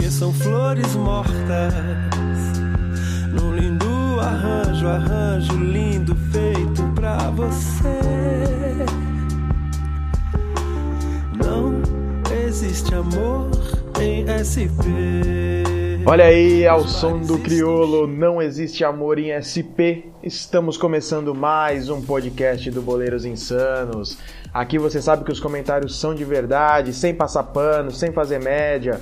[0.00, 1.74] buquê são flores mortas
[3.32, 8.00] num lindo arranjo, arranjo lindo feito pra você.
[11.36, 11.82] Não
[12.46, 13.50] existe amor
[14.00, 14.88] em SP.
[16.06, 20.08] Olha aí, ao som do criolo, não existe amor em SP.
[20.22, 24.16] Estamos começando mais um podcast do Boleiros Insanos.
[24.52, 28.98] Aqui você sabe que os comentários são de verdade, sem passar pano, sem fazer média.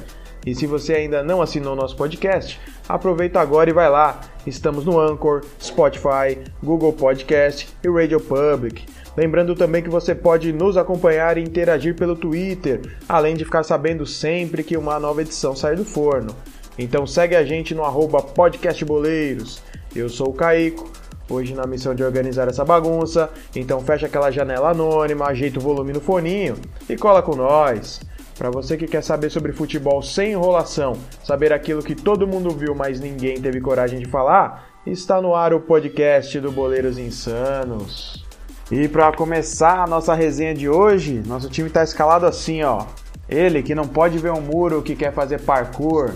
[0.48, 2.58] E se você ainda não assinou nosso podcast,
[2.88, 4.18] aproveita agora e vai lá.
[4.46, 8.86] Estamos no Anchor, Spotify, Google Podcast e Radio Public.
[9.14, 14.06] Lembrando também que você pode nos acompanhar e interagir pelo Twitter, além de ficar sabendo
[14.06, 16.34] sempre que uma nova edição sai do forno.
[16.78, 19.62] Então segue a gente no arroba podcastboleiros.
[19.94, 20.90] Eu sou o Caico,
[21.28, 25.92] hoje na missão de organizar essa bagunça, então fecha aquela janela anônima, ajeita o volume
[25.92, 26.56] no foninho
[26.88, 28.00] e cola com nós.
[28.38, 30.92] Para você que quer saber sobre futebol sem enrolação,
[31.24, 35.52] saber aquilo que todo mundo viu, mas ninguém teve coragem de falar, está no ar
[35.52, 38.24] o podcast do Boleiros Insanos.
[38.70, 42.86] E para começar a nossa resenha de hoje, nosso time está escalado assim, ó.
[43.28, 46.12] Ele que não pode ver um muro que quer fazer parkour,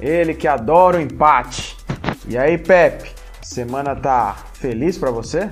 [0.00, 1.76] ele que adora o empate.
[2.26, 3.10] E aí, Pepe,
[3.42, 5.50] semana tá feliz para você?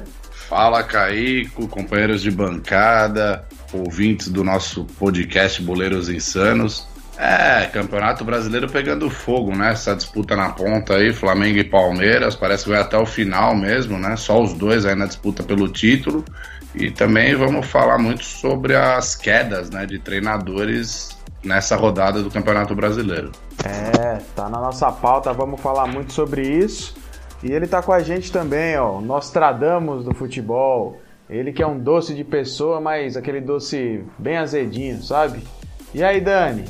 [0.48, 6.86] Fala, Caico, companheiros de bancada, ouvintes do nosso podcast Boleiros Insanos.
[7.18, 9.72] É, Campeonato Brasileiro pegando fogo, né?
[9.72, 13.98] Essa disputa na ponta aí, Flamengo e Palmeiras, parece que vai até o final mesmo,
[13.98, 14.16] né?
[14.16, 16.24] Só os dois aí na disputa pelo título.
[16.74, 22.74] E também vamos falar muito sobre as quedas, né, de treinadores nessa rodada do Campeonato
[22.74, 23.32] Brasileiro.
[23.64, 26.94] É, tá na nossa pauta, vamos falar muito sobre isso.
[27.42, 31.00] E ele tá com a gente também, ó, Nostradamus do futebol.
[31.28, 35.42] Ele que é um doce de pessoa, mas aquele doce bem azedinho, sabe?
[35.92, 36.64] E aí, Dani?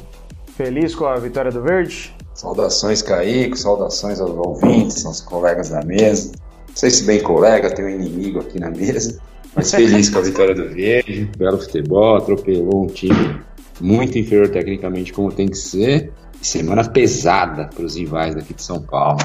[0.56, 2.16] Feliz com a vitória do Verde?
[2.32, 6.32] Saudações, Caíco, saudações aos ouvintes, aos colegas da mesa.
[6.68, 9.20] Não sei se bem colega, tem um inimigo aqui na mesa,
[9.54, 11.30] mas feliz com a vitória do Verde.
[11.36, 13.40] Belo futebol, atropelou um time
[13.80, 16.12] muito inferior tecnicamente como tem que ser.
[16.40, 19.18] Semana pesada para os rivais daqui de São Paulo.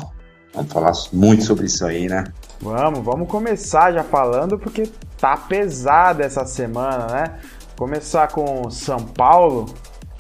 [0.54, 2.26] Vamos falar muito sobre isso aí, né?
[2.62, 4.84] Vamos, vamos começar já falando porque
[5.22, 7.40] tá pesada essa semana, né?
[7.78, 9.66] Começar com São Paulo,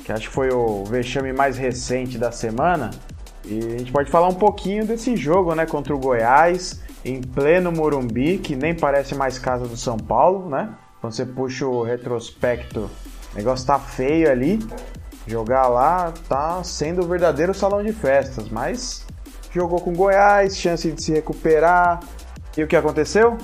[0.05, 2.91] que acho que foi o vexame mais recente da semana.
[3.43, 7.71] E a gente pode falar um pouquinho desse jogo, né, contra o Goiás, em pleno
[7.71, 10.69] Morumbi, que nem parece mais casa do São Paulo, né?
[11.01, 12.81] Quando você puxa o retrospecto,
[13.33, 14.59] o negócio tá feio ali.
[15.25, 19.05] Jogar lá tá sendo o verdadeiro salão de festas, mas
[19.51, 21.99] jogou com Goiás, chance de se recuperar.
[22.55, 23.37] E o que aconteceu?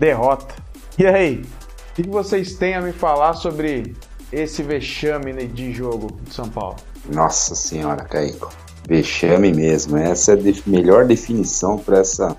[0.00, 0.67] Derrota.
[0.98, 1.44] E aí?
[1.92, 3.94] O que vocês têm a me falar sobre
[4.32, 6.74] esse vexame de jogo de São Paulo?
[7.08, 8.50] Nossa senhora, Caico.
[8.88, 9.96] Vexame mesmo.
[9.96, 10.38] Essa é a
[10.68, 12.36] melhor definição para essa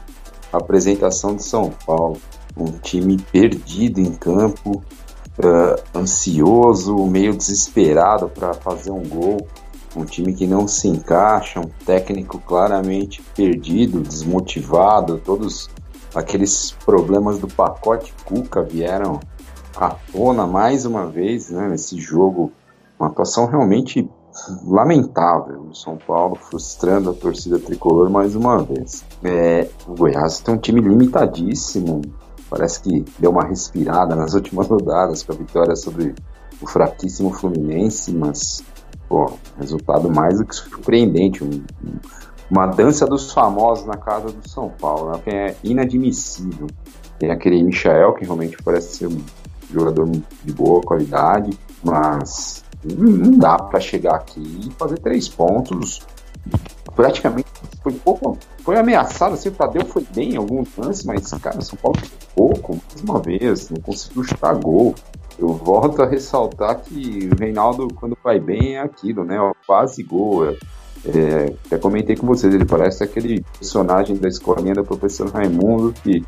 [0.52, 2.18] apresentação de São Paulo.
[2.58, 4.84] Um time perdido em campo,
[5.38, 9.48] uh, ansioso, meio desesperado para fazer um gol.
[9.96, 15.18] Um time que não se encaixa, um técnico claramente perdido, desmotivado.
[15.24, 15.70] Todos
[16.14, 19.20] aqueles problemas do pacote Cuca vieram
[19.76, 22.52] à tona mais uma vez né, nesse jogo.
[23.00, 24.10] Uma atuação realmente
[24.66, 29.04] lamentável do São Paulo, frustrando a torcida tricolor mais uma vez.
[29.24, 32.02] É, o Goiás tem um time limitadíssimo,
[32.50, 36.14] parece que deu uma respirada nas últimas rodadas com a vitória sobre
[36.62, 38.64] o fraquíssimo Fluminense, mas
[39.08, 41.44] pô, resultado mais do que surpreendente.
[41.44, 41.64] Um,
[42.50, 46.68] uma dança dos famosos na casa do São Paulo, né, que é inadmissível.
[47.18, 49.22] Tem aquele Michael, que realmente parece ser um
[49.72, 56.02] jogador de boa qualidade, mas não dá para chegar aqui e fazer três pontos.
[56.96, 57.48] Praticamente
[57.84, 61.78] foi pouco, foi ameaçado, assim, o Tadeu foi bem em alguns lances, mas, cara, São
[61.78, 62.00] Paulo
[62.36, 64.96] pouco, mais uma vez, não conseguiu chutar gol.
[65.38, 69.38] Eu volto a ressaltar que o Reinaldo, quando vai bem, é aquilo, né?
[69.66, 70.50] Quase gol.
[70.50, 70.58] É,
[71.06, 76.26] é, até comentei com vocês, ele parece aquele personagem da escolinha do professor Raimundo que,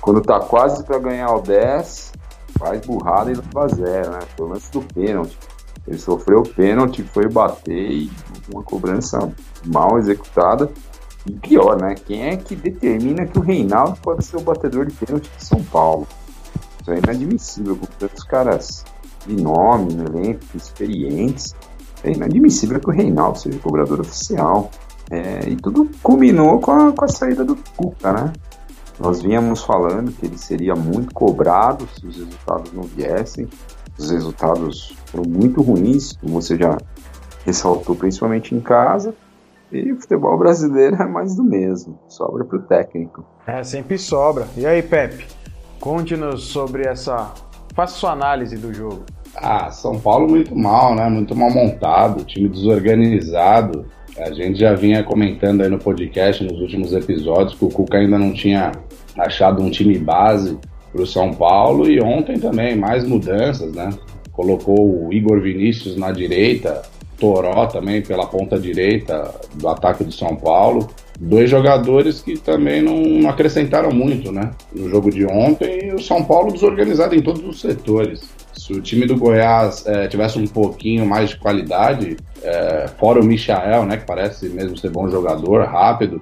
[0.00, 2.12] quando tá quase para ganhar o 10,
[2.58, 4.20] faz burrada e leva zero, né?
[4.36, 5.38] Foi o lance do pênalti.
[5.86, 8.10] Ele sofreu o pênalti, foi bater e
[8.52, 9.30] uma cobrança
[9.66, 10.70] mal executada.
[11.26, 11.94] E pior, né?
[11.94, 15.62] Quem é que determina que o Reinaldo pode ser o batedor de pênalti de São
[15.64, 16.06] Paulo?
[16.80, 18.84] Isso é inadmissível, com tantos caras
[19.26, 21.54] de nome no elenco, experientes.
[22.04, 24.70] É inadmissível que o Reinaldo seja cobrador oficial.
[25.10, 28.32] É, e tudo culminou com a, com a saída do Cuca, né?
[28.98, 33.48] Nós vínhamos falando que ele seria muito cobrado se os resultados não viessem.
[33.98, 36.76] Os resultados foram muito ruins, como você já
[37.44, 39.14] ressaltou, principalmente em casa.
[39.72, 43.24] E o futebol brasileiro é mais do mesmo, sobra para o técnico.
[43.46, 44.46] É, sempre sobra.
[44.56, 45.26] E aí, Pepe?
[45.80, 47.32] Conte-nos sobre essa.
[47.74, 49.04] Faça sua análise do jogo.
[49.36, 51.08] Ah, São Paulo muito mal, né?
[51.08, 53.86] Muito mal montado, time desorganizado.
[54.18, 58.16] A gente já vinha comentando aí no podcast, nos últimos episódios, que o Cuca ainda
[58.18, 58.70] não tinha
[59.18, 60.56] achado um time base
[60.92, 63.90] para o São Paulo e ontem também, mais mudanças, né?
[64.32, 66.82] Colocou o Igor Vinícius na direita,
[67.18, 70.88] Toró também pela ponta direita do ataque do São Paulo.
[71.18, 74.50] Dois jogadores que também não acrescentaram muito, né?
[74.72, 78.28] No jogo de ontem, o São Paulo desorganizado em todos os setores.
[78.52, 83.24] Se o time do Goiás é, tivesse um pouquinho mais de qualidade, é, fora o
[83.24, 86.20] Michael, né, que parece mesmo ser bom jogador, rápido,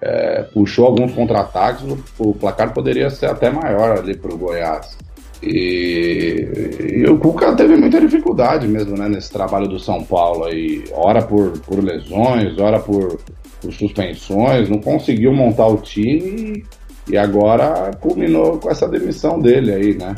[0.00, 4.98] é, puxou alguns contra-ataques, o, o, placar poderia ser até maior ali para o Goiás.
[5.42, 6.48] E,
[6.80, 11.22] e, o Cuca teve muita dificuldade mesmo né, nesse trabalho do São Paulo aí, ora
[11.22, 13.18] por, por lesões, ora por,
[13.64, 16.62] por suspensões, não conseguiu montar o time
[17.08, 20.14] e, agora culminou com essa demissão dele aí, né?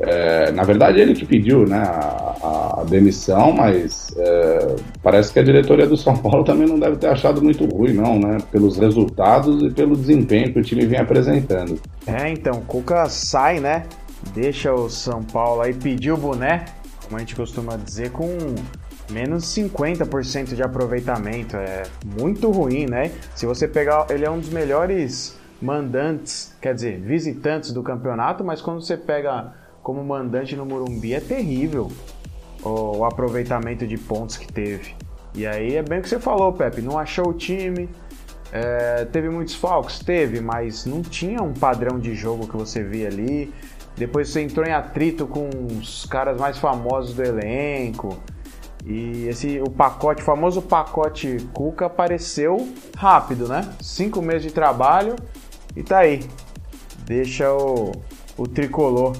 [0.00, 5.42] É, na verdade, ele que pediu né, a, a demissão, mas é, parece que a
[5.42, 8.38] diretoria do São Paulo também não deve ter achado muito ruim, não, né?
[8.50, 11.78] Pelos resultados e pelo desempenho que o time vem apresentando.
[12.06, 13.84] É, então, Cuca sai, né?
[14.34, 16.64] Deixa o São Paulo aí pedir o boné,
[17.04, 18.54] como a gente costuma dizer, com
[19.10, 21.56] menos 50% de aproveitamento.
[21.56, 23.12] É muito ruim, né?
[23.34, 28.60] Se você pegar, ele é um dos melhores mandantes, quer dizer, visitantes do campeonato, mas
[28.62, 29.52] quando você pega
[29.82, 31.90] como mandante no Morumbi é terrível
[32.62, 34.94] o, o aproveitamento de pontos que teve.
[35.34, 37.88] E aí é bem o que você falou, Pepe, não achou o time,
[38.52, 40.00] é, teve muitos falcos?
[40.00, 43.52] Teve, mas não tinha um padrão de jogo que você via ali.
[43.96, 45.48] Depois você entrou em atrito com
[45.78, 48.18] os caras mais famosos do elenco.
[48.84, 53.68] E esse o pacote, o famoso pacote Cuca apareceu rápido, né?
[53.80, 55.16] Cinco meses de trabalho
[55.76, 56.20] e tá aí.
[57.06, 57.92] Deixa o,
[58.38, 59.14] o tricolor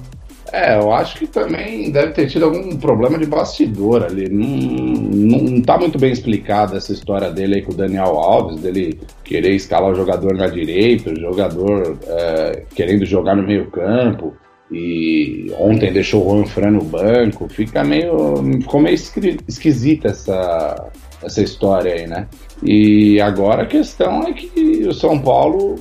[0.51, 4.27] é, eu acho que também deve ter tido algum problema de bastidor ali.
[4.27, 8.99] Não, não tá muito bem explicada essa história dele aí com o Daniel Alves, dele
[9.23, 14.33] querer escalar o jogador na direita, o jogador é, querendo jogar no meio campo.
[14.71, 17.49] E ontem deixou o Juan Fran no banco.
[17.49, 18.37] Fica meio.
[18.61, 20.91] Ficou meio esquisita essa,
[21.21, 22.27] essa história aí, né?
[22.63, 25.75] E agora a questão é que o São Paulo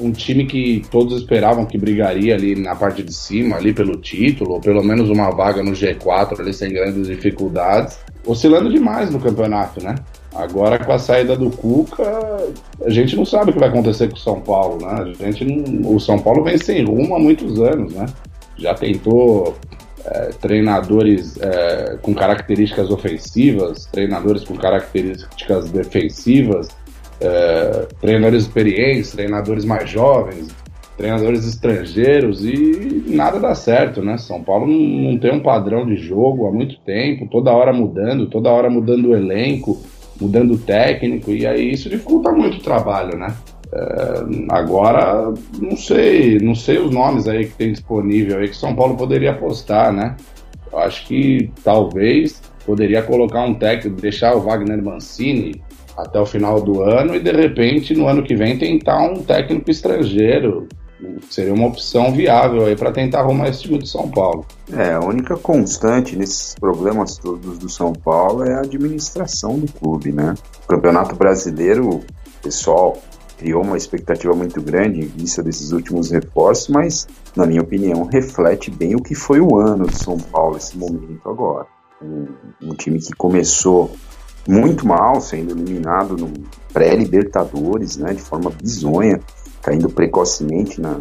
[0.00, 4.52] um time que todos esperavam que brigaria ali na parte de cima, ali pelo título,
[4.52, 9.82] ou pelo menos uma vaga no G4 ali sem grandes dificuldades, oscilando demais no campeonato,
[9.84, 9.94] né?
[10.34, 12.04] Agora com a saída do Cuca,
[12.84, 15.14] a gente não sabe o que vai acontecer com o São Paulo, né?
[15.20, 18.06] A gente não, o São Paulo vem sem rumo há muitos anos, né?
[18.56, 19.54] Já tentou
[20.06, 26.68] é, treinadores é, com características ofensivas, treinadores com características defensivas,
[27.20, 30.48] é, treinadores experientes, treinadores mais jovens,
[30.96, 34.16] treinadores estrangeiros e nada dá certo, né?
[34.18, 38.26] São Paulo não, não, tem um padrão de jogo há muito tempo, toda hora mudando,
[38.26, 39.80] toda hora mudando o elenco,
[40.22, 43.34] mudando o técnico, e aí isso dificulta muito o trabalho, né?
[43.74, 44.14] É,
[44.50, 48.96] agora, não sei, não sei os nomes aí que tem disponível aí que São Paulo
[48.96, 50.16] poderia apostar, né?
[50.70, 55.62] Eu acho que talvez poderia colocar um técnico, deixar o Wagner Mancini
[55.96, 59.70] até o final do ano e de repente no ano que vem tentar um técnico
[59.70, 60.68] estrangeiro.
[61.30, 64.46] Seria uma opção viável aí para tentar arrumar esse time de São Paulo.
[64.72, 70.12] É, a única constante nesses problemas todos do São Paulo é a administração do clube,
[70.12, 70.34] né?
[70.64, 72.00] O Campeonato Brasileiro,
[72.42, 73.00] pessoal
[73.38, 78.70] criou uma expectativa muito grande em vista desses últimos reforços, mas, na minha opinião, reflete
[78.70, 81.66] bem o que foi o ano do São Paulo, esse momento agora.
[82.00, 82.26] Um,
[82.62, 83.90] um time que começou
[84.46, 86.32] muito mal, sendo eliminado no
[86.72, 89.20] pré-Libertadores, né, de forma bizonha,
[89.62, 90.98] caindo precocemente na,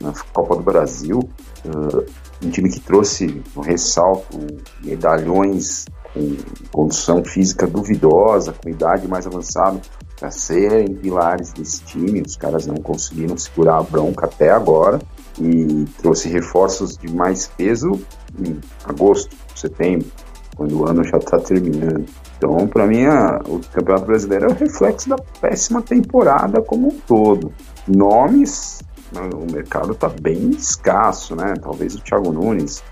[0.00, 1.20] na Copa do Brasil.
[1.64, 2.04] Uh,
[2.42, 4.38] um time que trouxe um ressalto,
[4.82, 6.36] medalhões com
[6.72, 9.80] condição física duvidosa, com idade mais avançada,
[10.18, 12.22] para serem pilares desse time.
[12.22, 14.98] Os caras não conseguiram segurar a bronca até agora
[15.38, 17.92] e trouxe reforços de mais peso
[18.38, 20.08] em agosto, setembro,
[20.56, 22.06] quando o ano já está terminando.
[22.36, 26.98] Então, para mim, a, o Campeonato Brasileiro é o reflexo da péssima temporada como um
[27.06, 27.52] todo.
[27.94, 28.82] Nomes,
[29.12, 31.54] né, o mercado está bem escasso, né?
[31.60, 32.82] Talvez o Thiago Nunes,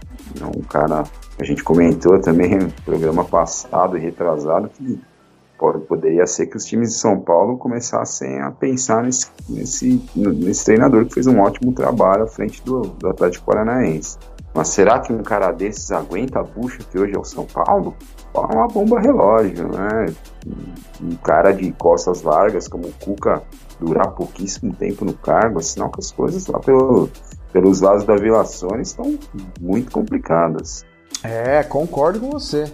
[0.40, 1.04] é um cara
[1.40, 5.00] a gente comentou também no programa passado e retrasado que
[5.56, 10.64] pode, poderia ser que os times de São Paulo começassem a pensar nesse, nesse, nesse
[10.64, 14.18] treinador que fez um ótimo trabalho à frente do, do Atlético Paranaense.
[14.52, 17.94] Mas será que um cara desses aguenta a bucha que hoje é o São Paulo?
[18.34, 20.06] É uma bomba relógio, né?
[21.00, 23.42] Um cara de costas largas como o Cuca
[23.80, 27.08] durar pouquíssimo tempo no cargo, é sinal que as coisas lá pelo,
[27.52, 29.18] pelos lados da Vila Sônia estão
[29.60, 30.84] muito complicadas.
[31.22, 32.70] É, concordo com você.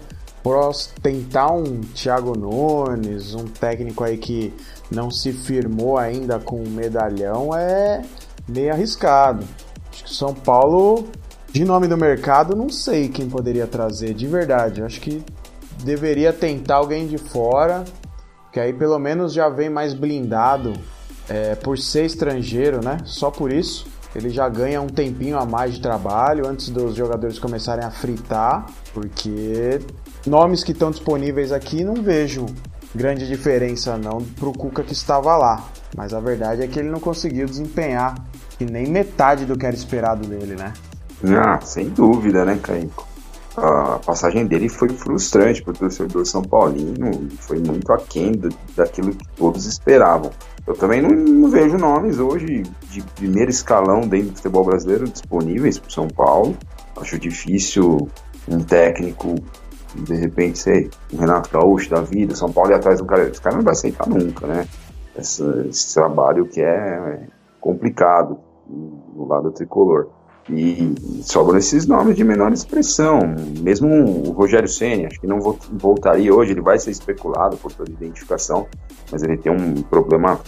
[1.01, 4.53] Tentar um Thiago Nunes, um técnico aí que
[4.91, 8.03] não se firmou ainda com um medalhão, é
[8.47, 9.43] meio arriscado.
[9.91, 11.07] Acho que São Paulo,
[11.51, 14.83] de nome do mercado, não sei quem poderia trazer, de verdade.
[14.83, 15.23] Acho que
[15.83, 17.83] deveria tentar alguém de fora,
[18.53, 20.73] que aí pelo menos já vem mais blindado
[21.29, 22.97] é, por ser estrangeiro, né?
[23.05, 27.37] Só por isso ele já ganha um tempinho a mais de trabalho antes dos jogadores
[27.37, 29.81] começarem a fritar, porque
[30.25, 32.45] nomes que estão disponíveis aqui não vejo
[32.95, 35.65] grande diferença não pro Cuca que estava lá.
[35.97, 38.15] Mas a verdade é que ele não conseguiu desempenhar
[38.59, 40.73] e nem metade do que era esperado dele, né?
[41.25, 43.05] Ah, sem dúvida, né, Caíco?
[43.57, 48.33] A passagem dele foi frustrante para o torcedor São Paulino, foi muito aquém
[48.75, 50.29] daquilo que todos esperavam.
[50.67, 55.79] Eu também não, não, vejo nomes hoje de primeiro escalão dentro do futebol brasileiro disponíveis
[55.79, 56.57] para São Paulo.
[56.97, 58.09] Acho difícil
[58.47, 59.35] um técnico,
[59.95, 63.29] de repente, sei, um Renato Gaúcho da vida, São Paulo ir atrás do cara.
[63.29, 64.67] Esse cara não vai aceitar nunca, né?
[65.17, 67.27] Esse, esse trabalho que é
[67.61, 70.09] complicado no lado tricolor.
[70.49, 73.19] E sobram esses nomes de menor expressão.
[73.61, 75.39] Mesmo o Rogério Senna, acho que não
[75.73, 78.67] voltaria hoje, ele vai ser especulado por toda identificação,
[79.11, 80.39] mas ele tem um problema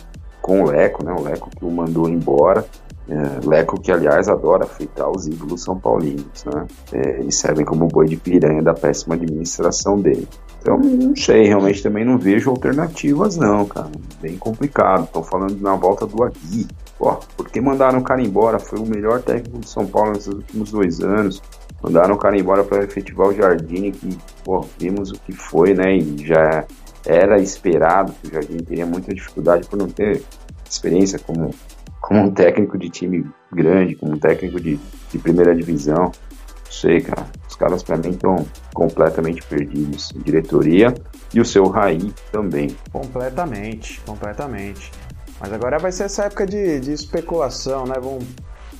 [0.42, 1.14] com o Leco, né?
[1.18, 2.66] O Leco que o mandou embora.
[3.10, 6.68] É, Leco que, aliás, adora fritar os ídolos são paulinos, né?
[6.92, 10.28] É, eles servem como boi de piranha da péssima administração dele.
[10.62, 13.92] Então, não sei, realmente também não vejo alternativas, não, cara.
[14.22, 15.06] Bem complicado.
[15.06, 16.68] Estão falando na volta do Agui.
[16.98, 18.58] Pô, por que mandaram o cara embora?
[18.58, 21.42] Foi o melhor técnico de São Paulo nesses últimos dois anos.
[21.82, 25.96] Mandaram o cara embora para efetivar o Jardim, que, pô, vimos o que foi, né?
[25.96, 26.66] E já
[27.06, 30.24] era esperado que o Jardim teria muita dificuldade por não ter
[30.68, 31.54] experiência como,
[32.02, 34.80] como um técnico de time grande, como um técnico de,
[35.12, 36.06] de primeira divisão.
[36.06, 37.28] Não sei, cara.
[37.48, 40.12] Os caras para mim estão completamente perdidos.
[40.26, 40.94] diretoria
[41.34, 42.76] e o seu Raí também.
[42.92, 44.92] Completamente, completamente.
[45.40, 47.96] Mas agora vai ser essa época de, de especulação, né?
[48.02, 48.26] Vamos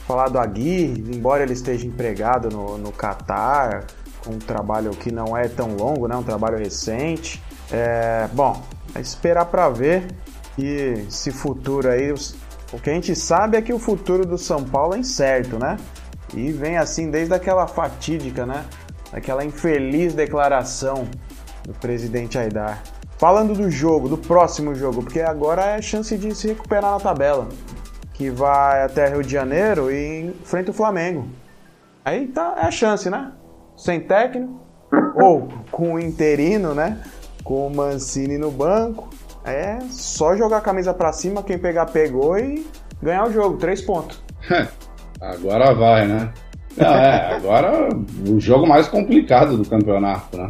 [0.08, 3.86] falar do Agui, embora ele esteja empregado no, no Qatar,
[4.24, 6.16] com um trabalho que não é tão longo, né?
[6.16, 7.44] Um trabalho recente.
[7.72, 8.64] É, bom,
[8.96, 10.08] é esperar para ver
[10.58, 14.64] e esse futuro aí, o que a gente sabe é que o futuro do São
[14.64, 15.78] Paulo é incerto, né?
[16.34, 18.66] E vem assim desde aquela fatídica, né?
[19.14, 21.08] Aquela infeliz declaração
[21.64, 22.82] do presidente Aidar.
[23.18, 27.48] Falando do jogo, do próximo jogo, porque agora é chance de se recuperar na tabela.
[28.14, 31.28] Que vai até Rio de Janeiro e enfrenta o Flamengo.
[32.06, 33.32] Aí tá, é a chance, né?
[33.76, 34.60] Sem técnico,
[35.16, 37.02] ou com o interino, né?
[37.44, 39.10] Com o Mancini no banco.
[39.44, 42.68] É só jogar a camisa para cima, quem pegar pegou e
[43.02, 44.22] ganhar o jogo, três pontos.
[45.20, 46.32] agora vai, né?
[46.76, 47.90] Não, é, agora
[48.30, 50.48] o jogo mais complicado do campeonato, né?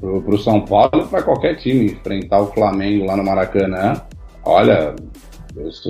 [0.00, 4.00] Pro, pro São Paulo e para qualquer time enfrentar o Flamengo lá no Maracanã.
[4.44, 4.94] Olha,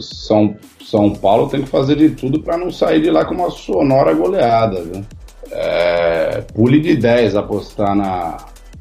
[0.01, 3.51] São, São Paulo tem que fazer de tudo para não sair de lá com uma
[3.51, 5.05] sonora goleada, viu?
[5.53, 8.37] É, pule de 10 apostar na,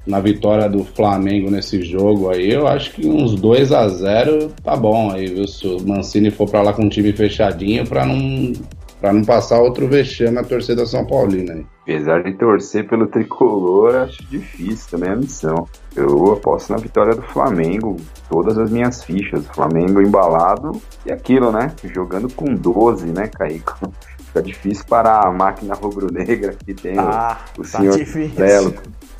[0.06, 4.76] na vitória do Flamengo nesse jogo aí, eu acho que uns 2 a 0 tá
[4.76, 5.48] bom aí, viu?
[5.48, 8.54] Se o Mancini for para lá com um time fechadinho para não
[9.00, 11.66] para não passar outro vexame a torcida São Paulina aí.
[11.82, 15.68] Apesar de torcer pelo tricolor, acho difícil também a missão.
[15.96, 17.98] Eu aposto na vitória do Flamengo,
[18.28, 19.46] todas as minhas fichas.
[19.48, 21.72] Flamengo embalado e aquilo, né?
[21.94, 23.78] Jogando com 12, né, Caíco?
[24.18, 28.36] Fica difícil para a máquina rubro-negra que tem ah, o, tá senhor difícil.
[28.36, 28.74] Belo,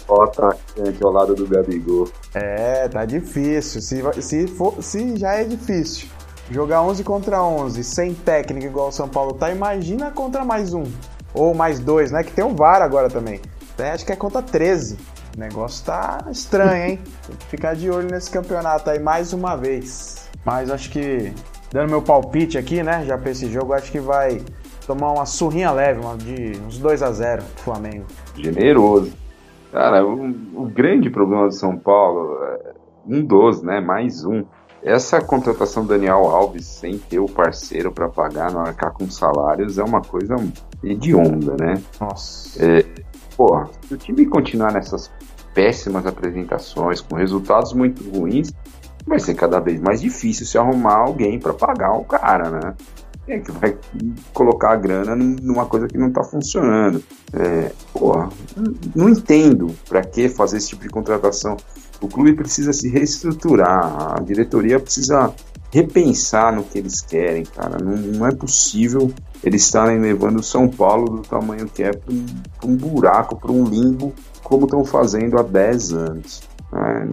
[0.08, 2.10] o atacante ao lado do Gabigol.
[2.34, 3.80] É, tá difícil.
[3.80, 6.15] Se, se, for, se já é difícil
[6.50, 10.84] jogar 11 contra 11 sem técnica igual o São Paulo tá, imagina contra mais um.
[11.34, 12.24] Ou mais dois, né?
[12.24, 13.42] Que tem o VAR agora também.
[13.78, 14.98] É, acho que é contra 13.
[15.36, 17.00] O negócio tá estranho, hein?
[17.28, 20.30] Tem que ficar de olho nesse campeonato aí mais uma vez.
[20.46, 21.34] Mas acho que,
[21.74, 23.04] dando meu palpite aqui, né?
[23.06, 24.42] Já pra esse jogo, acho que vai
[24.88, 28.06] tomar uma surrinha leve, uma de uns 2 a 0 do Flamengo.
[28.38, 29.12] Generoso.
[29.74, 32.74] Cara, o, o grande problema do São Paulo, é
[33.06, 33.82] um dos, né?
[33.82, 34.46] Mais um.
[34.86, 39.80] Essa contratação do Daniel Alves sem ter o parceiro para pagar, não arcar com salários,
[39.80, 40.36] é uma coisa
[40.84, 41.82] hedionda, né?
[42.00, 42.64] Nossa.
[42.64, 42.86] É,
[43.36, 45.10] porra, se o time continuar nessas
[45.56, 48.54] péssimas apresentações, com resultados muito ruins,
[49.08, 52.76] vai ser cada vez mais difícil se arrumar alguém para pagar o cara, né?
[53.26, 53.76] Quem é que vai
[54.36, 57.04] colocar a grana numa coisa que não está funcionando?
[57.34, 58.30] É, porra,
[58.96, 61.58] não entendo para que fazer esse tipo de contratação.
[62.02, 65.34] O clube precisa se reestruturar, a diretoria precisa
[65.72, 67.78] repensar no que eles querem, cara.
[67.84, 69.12] Não, não é possível
[69.44, 72.26] eles estarem levando o São Paulo do tamanho que é para um,
[72.64, 76.44] um, buraco, para um limbo, como estão fazendo há 10 anos.
[76.74, 77.08] É,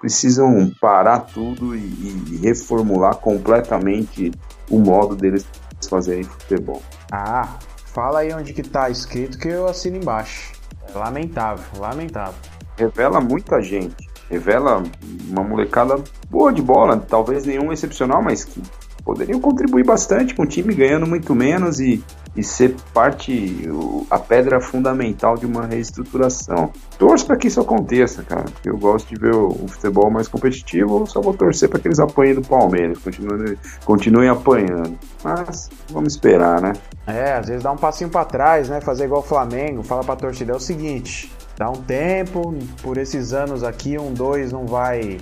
[0.00, 4.32] precisam parar tudo e, e, reformular completamente
[4.68, 5.46] o modo deles
[5.88, 6.82] fazerem futebol.
[7.10, 10.52] Ah, fala aí onde que tá escrito que eu assino embaixo.
[10.92, 12.34] É lamentável, lamentável.
[12.76, 14.11] Revela muita gente.
[14.32, 14.82] Revela
[15.28, 18.62] uma molecada boa de bola, talvez nenhum excepcional, mas que
[19.04, 22.02] poderiam contribuir bastante com o time ganhando muito menos e,
[22.34, 23.68] e ser parte,
[24.10, 26.72] a pedra fundamental de uma reestruturação.
[26.98, 30.28] Torço para que isso aconteça, cara, porque eu gosto de ver o, o futebol mais
[30.28, 34.98] competitivo, só vou torcer para que eles apanhem do Palmeiras, continuem, continuem apanhando.
[35.22, 36.72] Mas vamos esperar, né?
[37.06, 38.80] É, às vezes dá um passinho para trás, né?
[38.80, 43.32] Fazer igual o Flamengo, fala pra torcida, é o seguinte, dá um tempo, por esses
[43.32, 45.18] anos aqui, um, dois não vai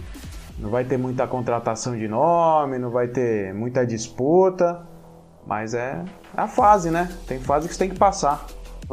[0.58, 4.86] não vai ter muita contratação de nome, não vai ter muita disputa,
[5.46, 6.04] mas é
[6.36, 7.08] a fase, né?
[7.26, 8.44] Tem fase que você tem que passar.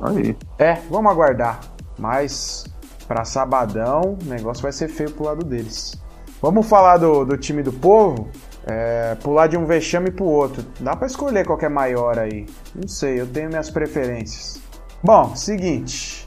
[0.01, 0.35] Aí.
[0.57, 1.59] É, vamos aguardar.
[1.97, 2.65] Mas
[3.07, 5.99] para sabadão, o negócio vai ser feio pro lado deles.
[6.41, 8.29] Vamos falar do, do time do povo?
[8.65, 10.63] É, pular de um vexame pro outro.
[10.79, 12.45] Dá para escolher qual é maior aí.
[12.75, 14.61] Não sei, eu tenho minhas preferências.
[15.01, 16.26] Bom, seguinte.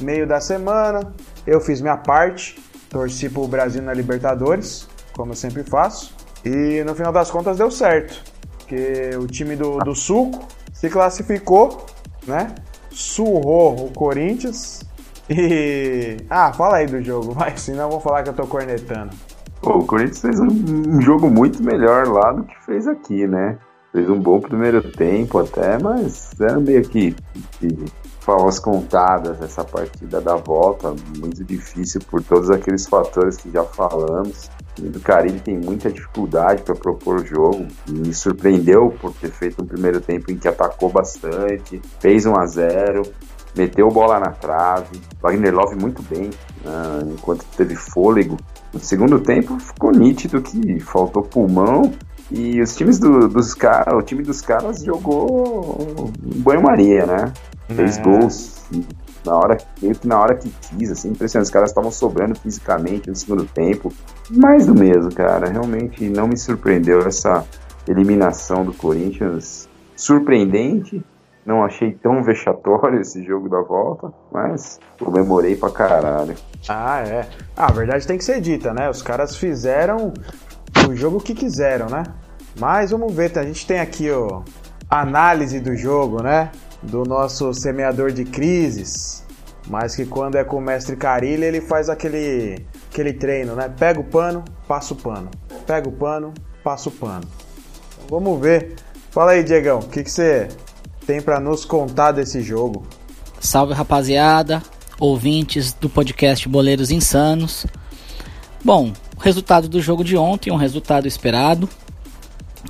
[0.00, 1.14] Meio da semana,
[1.46, 2.56] eu fiz minha parte
[2.88, 6.14] torci pro Brasil na Libertadores, como eu sempre faço.
[6.44, 8.22] E no final das contas deu certo.
[8.58, 11.86] Porque o time do, do Suco se classificou,
[12.26, 12.54] né?
[12.90, 14.82] Surrou o Corinthians.
[15.28, 16.16] E.
[16.30, 19.10] Ah, fala aí do jogo, mas senão eu vou falar que eu tô cornetando.
[19.60, 23.58] Pô, o Corinthians fez um, um jogo muito melhor lá do que fez aqui, né?
[23.92, 27.16] Fez um bom primeiro tempo até, mas era meio que,
[28.26, 33.62] que falas contadas essa partida da volta, muito difícil por todos aqueles fatores que já
[33.62, 34.50] falamos.
[34.78, 37.66] O do Caribe tem muita dificuldade para propor o jogo.
[37.88, 42.46] Me surpreendeu por ter feito um primeiro tempo em que atacou bastante, fez 1 a
[42.46, 43.02] 0
[43.56, 45.00] meteu bola na trave.
[45.22, 46.28] Wagner Love muito bem,
[46.62, 48.36] né, enquanto teve fôlego.
[48.70, 51.90] No segundo tempo ficou nítido que faltou pulmão
[52.30, 57.32] e os times do, dos caras, o time dos caras jogou banho-maria, né?
[57.68, 58.02] Fez é.
[58.02, 58.64] gols
[59.24, 61.46] na hora, meio que na hora que quis, assim, impressionante.
[61.46, 63.92] Os caras estavam sobrando fisicamente no segundo tempo.
[64.30, 65.50] Mais do mesmo, cara.
[65.50, 67.44] Realmente não me surpreendeu essa
[67.86, 69.68] eliminação do Corinthians.
[69.94, 71.02] Surpreendente.
[71.44, 76.34] Não achei tão vexatório esse jogo da volta, mas comemorei pra caralho.
[76.68, 77.28] Ah, é.
[77.56, 78.90] Ah, a verdade tem que ser dita, né?
[78.90, 80.12] Os caras fizeram
[80.88, 82.04] o jogo que quiseram, né?
[82.58, 84.42] Mas vamos ver, a gente tem aqui o
[84.88, 86.50] análise do jogo, né?
[86.82, 89.24] do nosso semeador de crises,
[89.68, 93.68] mas que quando é com o mestre Carilho ele faz aquele, aquele treino, né?
[93.68, 95.30] Pega o pano, passa o pano.
[95.66, 97.24] Pega o pano, passa o pano.
[97.96, 98.76] Então, vamos ver.
[99.10, 100.48] Fala aí, Diegão, o que, que você
[101.06, 102.86] tem para nos contar desse jogo?
[103.40, 104.62] Salve, rapaziada,
[104.98, 107.66] ouvintes do podcast Boleiros Insanos.
[108.64, 111.68] Bom, o resultado do jogo de ontem, um resultado esperado.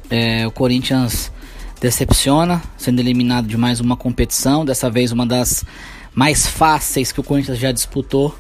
[0.08, 1.32] É, o Corinthians
[1.80, 5.64] decepciona, sendo eliminado de mais uma competição, dessa vez uma das
[6.14, 8.34] mais fáceis que o Corinthians já disputou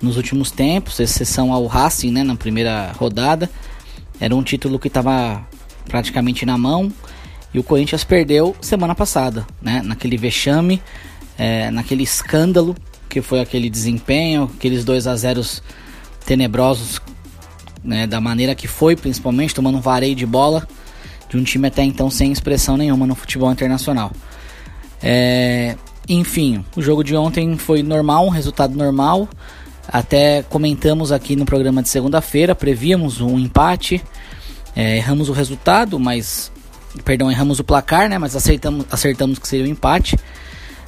[0.00, 3.50] nos últimos tempos, exceção ao Racing, né, na primeira rodada.
[4.18, 5.44] Era um título que estava
[5.86, 6.90] praticamente na mão
[7.52, 10.80] e o Corinthians perdeu semana passada, né, naquele vexame,
[11.36, 12.74] é, naquele escândalo
[13.08, 15.42] que foi aquele desempenho, aqueles 2 a 0
[16.24, 17.00] tenebrosos,
[17.82, 20.66] né, da maneira que foi, principalmente tomando um vareio de bola
[21.30, 24.10] de um time até então sem expressão nenhuma no futebol internacional.
[25.00, 25.76] É,
[26.08, 29.28] enfim, o jogo de ontem foi normal, um resultado normal.
[29.86, 34.02] Até comentamos aqui no programa de segunda-feira, prevíamos um empate,
[34.74, 36.50] é, erramos o resultado, mas
[37.04, 38.18] perdão, erramos o placar, né?
[38.18, 40.16] Mas acertamos, acertamos que seria um empate.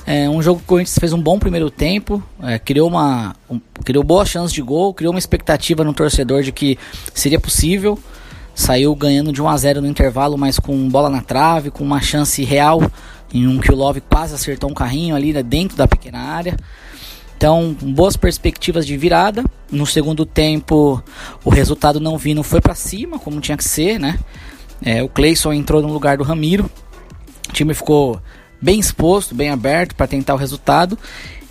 [0.05, 3.61] É um jogo que o Corinthians fez um bom primeiro tempo, é, criou uma um,
[3.85, 6.79] criou boa chance de gol, criou uma expectativa no torcedor de que
[7.15, 7.99] seria possível
[8.55, 12.01] saiu ganhando de 1 a 0 no intervalo, mas com bola na trave, com uma
[12.01, 12.83] chance real
[13.33, 16.57] em um que o Love quase acertou um carrinho ali né, dentro da pequena área.
[17.37, 19.43] Então, boas perspectivas de virada.
[19.71, 21.03] No segundo tempo,
[21.45, 24.19] o resultado não vindo foi para cima, como tinha que ser, né?
[24.85, 26.71] É, o Cleison entrou no lugar do Ramiro.
[27.49, 28.21] O time ficou
[28.63, 30.97] bem exposto, bem aberto para tentar o resultado.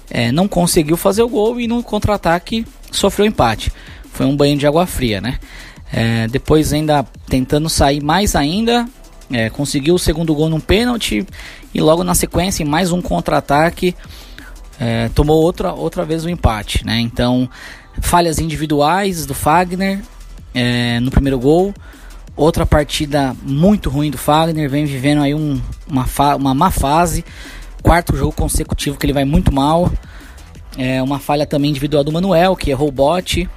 [0.09, 3.71] É, não conseguiu fazer o gol e no contra-ataque sofreu empate.
[4.13, 5.37] Foi um banho de água fria, né?
[5.91, 8.87] É, depois ainda tentando sair mais ainda,
[9.29, 11.25] é, conseguiu o segundo gol num pênalti
[11.73, 13.95] e logo na sequência, em mais um contra-ataque,
[14.79, 16.85] é, tomou outra, outra vez o um empate.
[16.85, 16.99] Né?
[16.99, 17.49] Então,
[18.01, 19.99] falhas individuais do Fagner
[20.53, 21.73] é, no primeiro gol.
[22.35, 27.25] Outra partida muito ruim do Fagner, vem vivendo aí um, uma, uma má fase.
[27.83, 29.91] Quarto jogo consecutivo que ele vai muito mal.
[30.77, 33.49] É, uma falha também individual do Manuel, que errou o bote.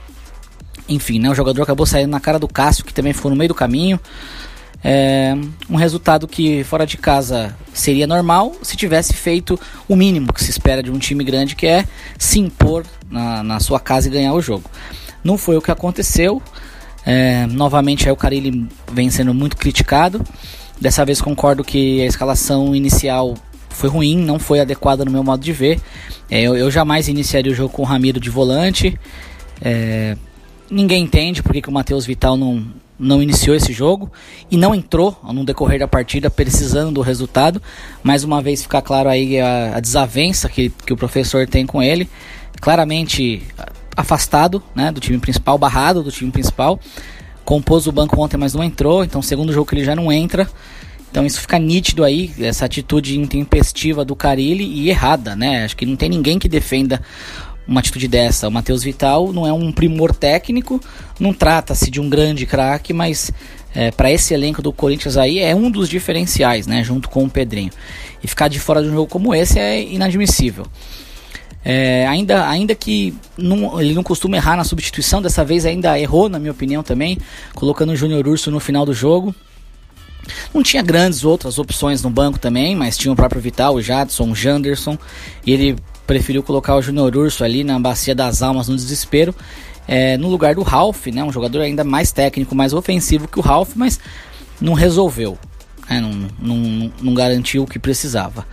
[0.89, 3.49] Enfim, né, o jogador acabou saindo na cara do Cássio, que também foi no meio
[3.49, 3.99] do caminho.
[4.87, 5.35] É,
[5.71, 9.59] um resultado que fora de casa seria normal se tivesse feito
[9.89, 11.87] o mínimo que se espera de um time grande, que é
[12.19, 14.71] se impor na, na sua casa e ganhar o jogo.
[15.23, 16.43] Não foi o que aconteceu.
[17.07, 20.23] É, novamente aí o Carilli vem sendo muito criticado.
[20.81, 23.35] Dessa vez concordo que a escalação inicial
[23.71, 25.81] foi ruim, não foi adequada no meu modo de ver.
[26.31, 28.99] É, eu, eu, jamais iniciaria o jogo com o Ramiro de volante.
[29.61, 30.17] É,
[30.71, 32.65] ninguém entende porque que o Matheus Vital não,
[32.99, 34.11] não iniciou esse jogo
[34.51, 37.61] e não entrou no decorrer da partida precisando do resultado.
[38.03, 41.83] Mais uma vez ficar claro aí a, a desavença que, que o professor tem com
[41.83, 42.09] ele.
[42.61, 43.43] Claramente
[43.97, 46.79] afastado né, do time principal, barrado do time principal.
[47.45, 49.05] Compôs o banco ontem, mas não entrou.
[49.05, 50.49] Então, segundo jogo que ele já não entra.
[51.15, 55.65] Então isso fica nítido aí, essa atitude intempestiva do Carilli e errada, né?
[55.65, 57.01] Acho que não tem ninguém que defenda
[57.69, 58.49] uma atitude dessa.
[58.49, 60.81] O Matheus Vital não é um primor técnico,
[61.21, 63.31] não trata-se de um grande craque, mas
[63.73, 67.31] é, para esse elenco do Corinthians aí é um dos diferenciais, né, junto com o
[67.31, 67.71] Pedrinho.
[68.21, 70.67] E ficar de fora de um jogo como esse é inadmissível.
[71.65, 76.29] É, ainda, ainda que não, ele não costuma errar na substituição, dessa vez ainda errou,
[76.29, 77.19] na minha opinião, também,
[77.55, 79.35] colocando o Júnior Urso no final do jogo.
[80.53, 84.31] Não tinha grandes outras opções no banco também, mas tinha o próprio Vital, o Jadson,
[84.31, 84.99] o Janderson,
[85.47, 89.35] e ele preferiu colocar o Júnior Urso ali na bacia das almas no desespero,
[89.87, 93.43] é, no lugar do Ralph, né, um jogador ainda mais técnico, mais ofensivo que o
[93.43, 94.01] Ralph, mas
[94.61, 95.39] não resolveu,
[95.89, 98.47] né, não, não, não garantiu o que precisava.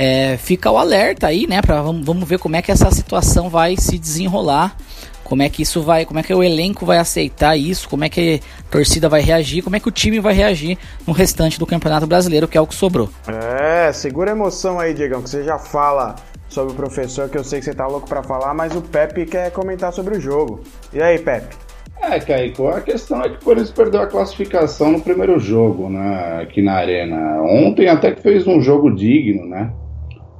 [0.00, 3.50] É, fica o alerta aí, né, pra, vamos, vamos ver como é que essa situação
[3.50, 4.76] vai se desenrolar
[5.24, 8.08] como é que isso vai, como é que o elenco vai aceitar isso, como é
[8.08, 11.66] que a torcida vai reagir, como é que o time vai reagir no restante do
[11.66, 13.10] Campeonato Brasileiro, que é o que sobrou.
[13.26, 16.16] É, segura a emoção aí, Diegão, que você já fala
[16.48, 19.26] sobre o professor, que eu sei que você tá louco para falar, mas o Pepe
[19.26, 20.62] quer comentar sobre o jogo.
[20.94, 21.54] E aí, Pepe?
[22.00, 26.40] É, Kaico, a questão é que o Corinthians perdeu a classificação no primeiro jogo, né,
[26.42, 27.42] aqui na Arena.
[27.42, 29.70] Ontem até que fez um jogo digno, né?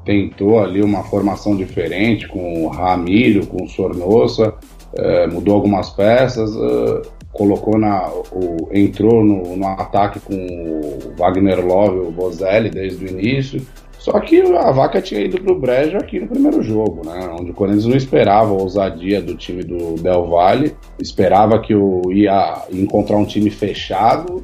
[0.09, 4.55] Tentou ali uma formação diferente com o Ramiro, com o Sornosa,
[4.97, 11.63] é, mudou algumas peças, é, colocou na, o, entrou no, no, ataque com o Wagner
[11.63, 13.61] Love o Bozelli desde o início.
[13.99, 17.29] Só que a vaca tinha ido pro brejo aqui no primeiro jogo, né?
[17.39, 22.11] Onde o Corinthians não esperava a ousadia do time do Del Valle, esperava que o
[22.11, 24.43] ia encontrar um time fechado.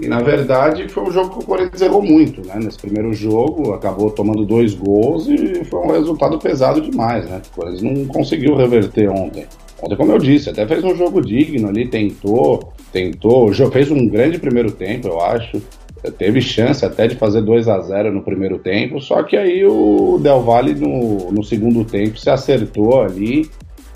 [0.00, 2.54] E na verdade foi um jogo que o Corinthians errou muito, né?
[2.56, 7.40] Nesse primeiro jogo, acabou tomando dois gols e foi um resultado pesado demais, né?
[7.52, 9.46] O Corinthians não conseguiu reverter ontem.
[9.80, 14.38] Ontem, como eu disse, até fez um jogo digno ali, tentou, tentou, fez um grande
[14.38, 15.62] primeiro tempo, eu acho.
[16.18, 20.18] Teve chance até de fazer 2 a 0 no primeiro tempo, só que aí o
[20.22, 23.48] Del Valle no, no segundo tempo se acertou ali.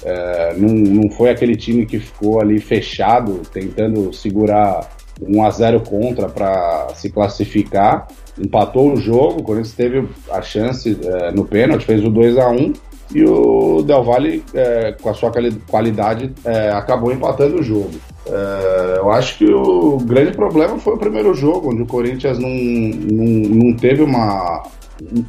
[0.05, 4.89] É, não, não foi aquele time que ficou ali fechado, tentando segurar
[5.21, 8.09] 1 a 0 contra para se classificar.
[8.39, 12.49] Empatou o jogo, o Corinthians teve a chance é, no pênalti, fez o 2 a
[12.49, 12.73] 1
[13.15, 15.33] e o Del Valle, é, com a sua
[15.67, 17.91] qualidade, é, acabou empatando o jogo.
[18.27, 22.51] É, eu acho que o grande problema foi o primeiro jogo, onde o Corinthians não,
[22.51, 24.63] não, não teve uma,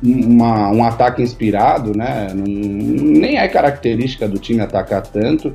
[0.04, 2.28] uma, um ataque inspirado, né?
[2.34, 5.54] Não, nem é característica do time atacar tanto,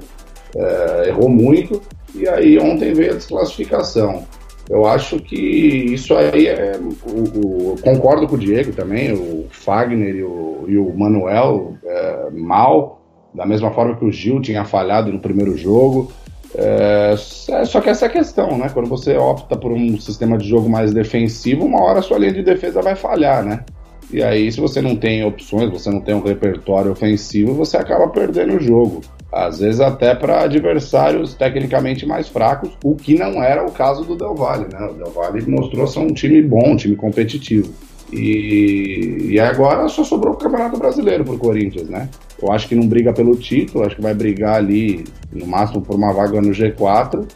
[0.57, 1.83] é, errou muito,
[2.15, 4.25] e aí ontem veio a desclassificação.
[4.69, 6.79] Eu acho que isso aí é.
[7.07, 12.31] O, o, concordo com o Diego também, o Fagner e o, e o Manuel é,
[12.33, 13.03] mal,
[13.35, 16.11] da mesma forma que o Gil tinha falhado no primeiro jogo.
[16.57, 17.15] É,
[17.49, 18.71] é, só que essa é a questão, né?
[18.73, 22.33] Quando você opta por um sistema de jogo mais defensivo, uma hora a sua linha
[22.33, 23.65] de defesa vai falhar, né?
[24.11, 28.09] E aí, se você não tem opções, você não tem um repertório ofensivo, você acaba
[28.09, 29.01] perdendo o jogo
[29.33, 34.17] às vezes até para adversários tecnicamente mais fracos, o que não era o caso do
[34.17, 34.79] Del Valle, né?
[34.87, 37.73] O Del Valle mostrou ser um time bom, um time competitivo.
[38.13, 42.09] E, e agora só sobrou o Campeonato Brasileiro pro Corinthians, né?
[42.41, 45.97] Eu acho que não briga pelo título, acho que vai brigar ali no máximo por
[45.97, 47.27] uma vaga no G4.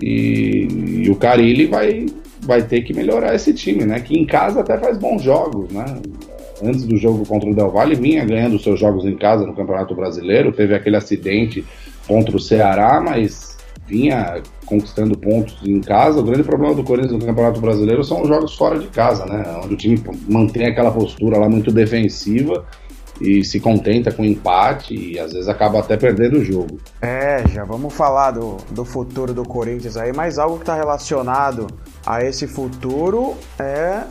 [0.00, 0.68] E,
[1.04, 2.06] e o Carilli vai,
[2.40, 4.00] vai ter que melhorar esse time, né?
[4.00, 5.84] Que em casa até faz bons jogos, né?
[6.62, 9.94] Antes do jogo contra o Del Valle, vinha ganhando seus jogos em casa no Campeonato
[9.94, 11.64] Brasileiro, teve aquele acidente
[12.06, 16.20] contra o Ceará, mas vinha conquistando pontos em casa.
[16.20, 19.44] O grande problema do Corinthians no Campeonato Brasileiro são os jogos fora de casa, né?
[19.62, 22.64] Onde o time mantém aquela postura lá muito defensiva
[23.20, 26.78] e se contenta com empate e às vezes acaba até perdendo o jogo.
[27.00, 31.66] É, já vamos falar do, do futuro do Corinthians aí, mas algo que está relacionado
[32.04, 34.02] a esse futuro é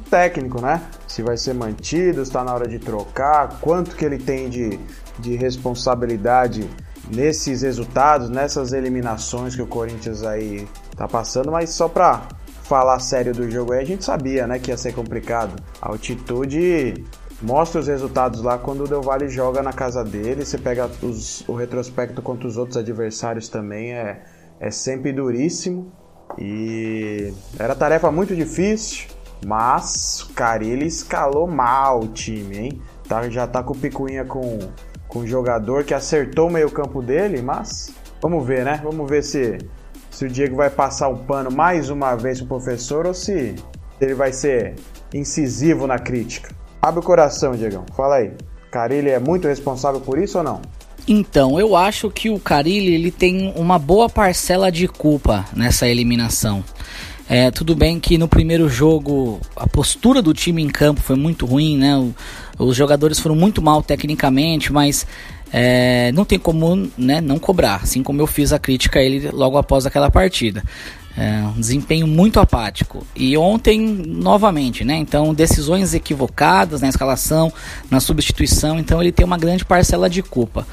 [0.00, 0.82] o técnico, né?
[1.06, 4.80] Se vai ser mantido, está na hora de trocar, quanto que ele tem de,
[5.18, 6.68] de responsabilidade
[7.08, 12.28] nesses resultados, nessas eliminações que o Corinthians aí tá passando, mas só para
[12.62, 15.60] falar sério do jogo aí, a gente sabia, né, que ia ser complicado.
[15.82, 17.04] A altitude
[17.42, 20.44] mostra os resultados lá quando o Del Valle joga na casa dele.
[20.44, 24.22] Você pega os, o retrospecto contra os outros adversários também, é,
[24.60, 25.92] é sempre duríssimo.
[26.38, 29.08] E era tarefa muito difícil,
[29.46, 32.82] mas o Carilli escalou mal o time, hein?
[33.08, 34.58] Tá, já tá com o picuinha com,
[35.08, 38.80] com o jogador que acertou o meio-campo dele, mas vamos ver, né?
[38.82, 39.58] Vamos ver se,
[40.10, 43.54] se o Diego vai passar o um pano mais uma vez pro professor ou se
[44.00, 44.76] ele vai ser
[45.12, 46.54] incisivo na crítica.
[46.80, 47.84] Abre o coração, Diegão.
[47.96, 48.32] Fala aí.
[48.70, 50.62] Carilli é muito responsável por isso ou não?
[51.08, 56.62] Então, eu acho que o Carilli ele tem uma boa parcela de culpa nessa eliminação.
[57.32, 61.46] É, tudo bem que no primeiro jogo a postura do time em campo foi muito
[61.46, 61.96] ruim, né?
[61.96, 62.12] O,
[62.58, 65.06] os jogadores foram muito mal tecnicamente, mas
[65.52, 69.30] é, não tem como né, não cobrar, assim como eu fiz a crítica a ele
[69.30, 70.64] logo após aquela partida.
[71.16, 73.06] É, um desempenho muito apático.
[73.14, 74.96] E ontem, novamente, né?
[74.96, 77.52] Então, decisões equivocadas na escalação,
[77.88, 78.76] na substituição.
[78.76, 80.66] Então, ele tem uma grande parcela de culpa.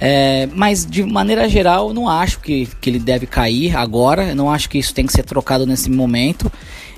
[0.00, 4.34] É, mas de maneira geral, não acho que, que ele deve cair agora.
[4.34, 6.50] Não acho que isso tem que ser trocado nesse momento.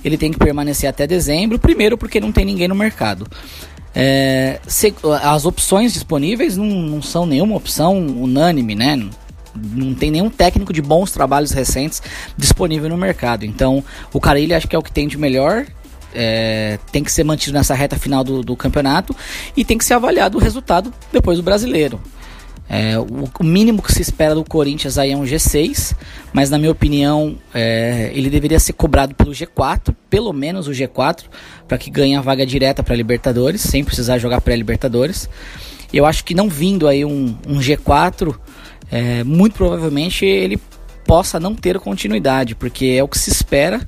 [0.04, 1.58] Ele tem que permanecer até dezembro.
[1.58, 3.26] Primeiro, porque não tem ninguém no mercado.
[3.94, 9.10] É, se, as opções disponíveis não, não, são nenhuma opção unânime, né?
[9.54, 12.02] não tem nenhum técnico de bons trabalhos recentes
[12.36, 13.44] disponível no mercado.
[13.44, 13.82] Então,
[14.12, 15.66] o Carilli acho que é o que tem de melhor.
[16.12, 19.14] É, tem que ser mantido nessa reta final do, do, campeonato
[19.56, 22.00] e tem que ser avaliado o resultado depois do brasileiro.
[22.72, 25.92] É, o, mínimo que se espera do Corinthians aí é um G6,
[26.32, 31.24] mas na minha opinião é, ele deveria ser cobrado pelo G4, pelo menos o G4,
[31.66, 35.28] para que ganhe a vaga direta para Libertadores, sem precisar jogar pré-Libertadores.
[35.92, 38.36] Eu acho que não vindo aí um, um G4
[38.88, 40.56] é, muito provavelmente ele
[41.04, 43.80] possa não ter continuidade, porque é o que se espera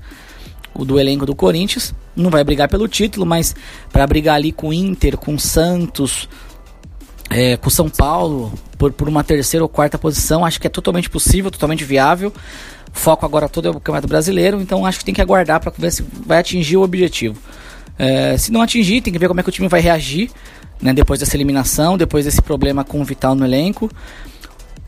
[0.75, 1.95] o do elenco do Corinthians.
[2.16, 3.55] Não vai brigar pelo título, mas
[3.92, 6.29] para brigar ali com o Inter, com o Santos,
[7.33, 11.09] é, com São Paulo, por, por uma terceira ou quarta posição, acho que é totalmente
[11.09, 12.33] possível, totalmente viável.
[12.95, 15.73] O foco agora todo é o Campeonato Brasileiro, então acho que tem que aguardar para
[15.77, 17.38] ver se vai atingir o objetivo.
[17.99, 20.31] É, se não atingir, tem que ver como é que o time vai reagir
[20.81, 23.90] né, depois dessa eliminação, depois desse problema com o Vital no elenco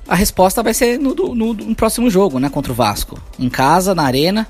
[0.08, 2.48] a resposta vai ser no, no, no, próximo jogo, né?
[2.48, 3.18] Contra o Vasco.
[3.38, 4.46] Em casa, na arena.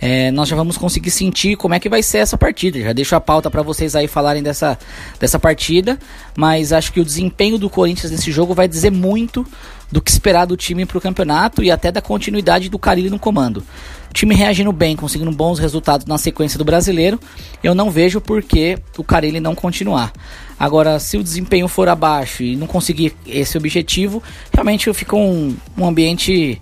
[0.00, 2.80] É, nós já vamos conseguir sentir como é que vai ser essa partida.
[2.80, 4.78] Já deixo a pauta para vocês aí falarem dessa,
[5.18, 5.98] dessa partida.
[6.34, 9.46] Mas acho que o desempenho do Corinthians nesse jogo vai dizer muito
[9.92, 13.18] do que esperar do time para o campeonato e até da continuidade do Carilli no
[13.18, 13.62] comando.
[14.08, 17.20] O time reagindo bem, conseguindo bons resultados na sequência do brasileiro,
[17.62, 20.12] eu não vejo por que o Carilli não continuar.
[20.58, 25.86] Agora, se o desempenho for abaixo e não conseguir esse objetivo, realmente fica um, um
[25.86, 26.60] ambiente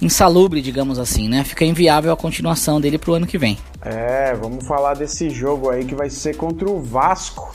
[0.00, 1.44] insalubre, digamos assim, né?
[1.44, 3.58] Fica inviável a continuação dele pro ano que vem.
[3.82, 7.54] É, vamos falar desse jogo aí que vai ser contra o Vasco.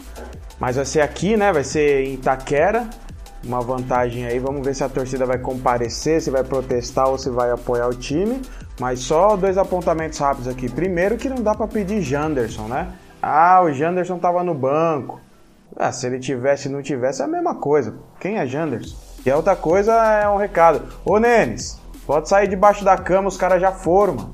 [0.60, 1.52] Mas vai ser aqui, né?
[1.52, 2.88] Vai ser em Itaquera.
[3.44, 4.38] Uma vantagem aí.
[4.38, 7.94] Vamos ver se a torcida vai comparecer, se vai protestar ou se vai apoiar o
[7.96, 8.40] time.
[8.80, 10.70] Mas só dois apontamentos rápidos aqui.
[10.70, 12.90] Primeiro que não dá para pedir Janderson, né?
[13.20, 15.20] Ah, o Janderson tava no banco.
[15.76, 17.96] Ah, se ele tivesse e não tivesse é a mesma coisa.
[18.20, 18.96] Quem é Janderson?
[19.26, 20.84] E a outra coisa é um recado.
[21.04, 24.34] Ô Nenes, pode sair debaixo da cama, os caras já foram, mano.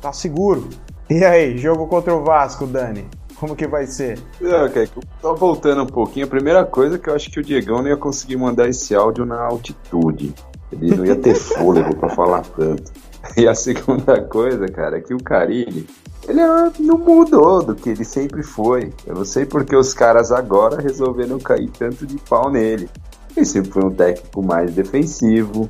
[0.00, 0.68] Tá seguro.
[1.08, 3.08] E aí, jogo contra o Vasco, Dani?
[3.36, 4.18] Como que vai ser?
[4.40, 4.88] Okay,
[5.20, 6.26] tô voltando um pouquinho.
[6.26, 8.94] A primeira coisa é que eu acho que o Diegão não ia conseguir mandar esse
[8.94, 10.34] áudio na altitude.
[10.72, 12.90] Ele não ia ter fôlego para falar tanto.
[13.36, 15.86] E a segunda coisa, cara, é que o Carilli,
[16.28, 18.92] ele é, não mudou do que ele sempre foi.
[19.06, 22.88] Eu não sei porque os caras agora resolveram cair tanto de pau nele.
[23.36, 25.68] Ele sempre foi um técnico mais defensivo,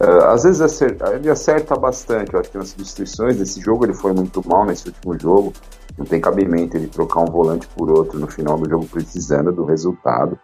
[0.00, 3.94] Uh, às vezes acerta, ele acerta bastante, eu acho que nas substituições desse jogo ele
[3.94, 5.52] foi muito mal nesse último jogo.
[5.96, 9.64] Não tem cabimento ele trocar um volante por outro no final do jogo precisando do
[9.64, 10.38] resultado.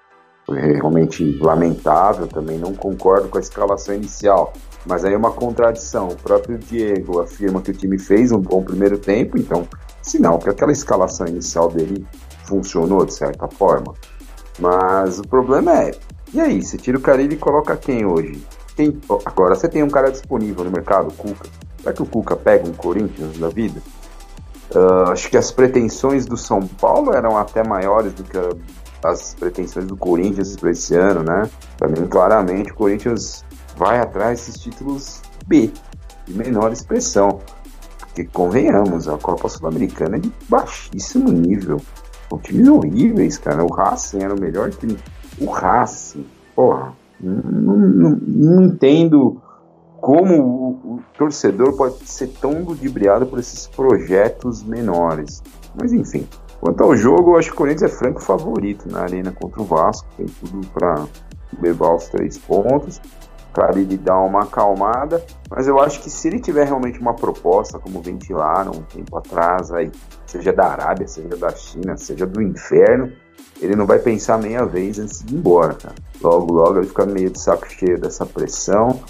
[0.46, 4.52] Foi realmente lamentável, também não concordo com a escalação inicial.
[4.86, 6.08] Mas aí é uma contradição.
[6.08, 9.68] O próprio Diego afirma que o time fez um bom primeiro tempo, então
[10.00, 12.04] sinal que aquela escalação inicial dele
[12.46, 13.94] funcionou de certa forma.
[14.58, 15.92] Mas o problema é,
[16.34, 18.42] e aí, você tira o Carilli e coloca quem hoje?
[18.76, 21.48] Quem, agora, você tem um cara disponível no mercado, o Cuca.
[21.78, 23.80] Será que o Cuca pega um Corinthians da vida?
[24.74, 28.50] Uh, acho que as pretensões do São Paulo eram até maiores do que a,
[29.10, 31.50] as pretensões do Corinthians para esse ano, né?
[31.76, 33.44] Para mim, claramente, o Corinthians
[33.76, 35.70] vai atrás desses títulos B,
[36.26, 37.40] de menor expressão.
[37.98, 41.80] Porque, convenhamos, a Copa Sul-Americana é de baixíssimo nível.
[42.28, 43.64] São times horríveis, cara.
[43.64, 44.98] O Racing era o melhor time.
[45.38, 49.40] O Racing, porra, não, não, não entendo
[50.00, 55.40] como o, o, torcedor pode ser tão ludibriado por esses projetos menores.
[55.80, 56.26] Mas enfim,
[56.60, 59.64] quanto ao jogo, eu acho que o Corinthians é franco favorito na arena contra o
[59.64, 60.08] Vasco.
[60.16, 61.06] Tem tudo para
[61.60, 63.00] levar os três pontos.
[63.52, 67.78] Claro, ele dá uma acalmada, mas eu acho que se ele tiver realmente uma proposta,
[67.78, 69.92] como ventilaram um tempo atrás, aí,
[70.24, 73.12] seja da Arábia, seja da China, seja do inferno,
[73.60, 75.94] ele não vai pensar meia vez antes de ir embora, cara.
[76.20, 79.00] Logo, logo ele fica meio de saco cheio dessa pressão,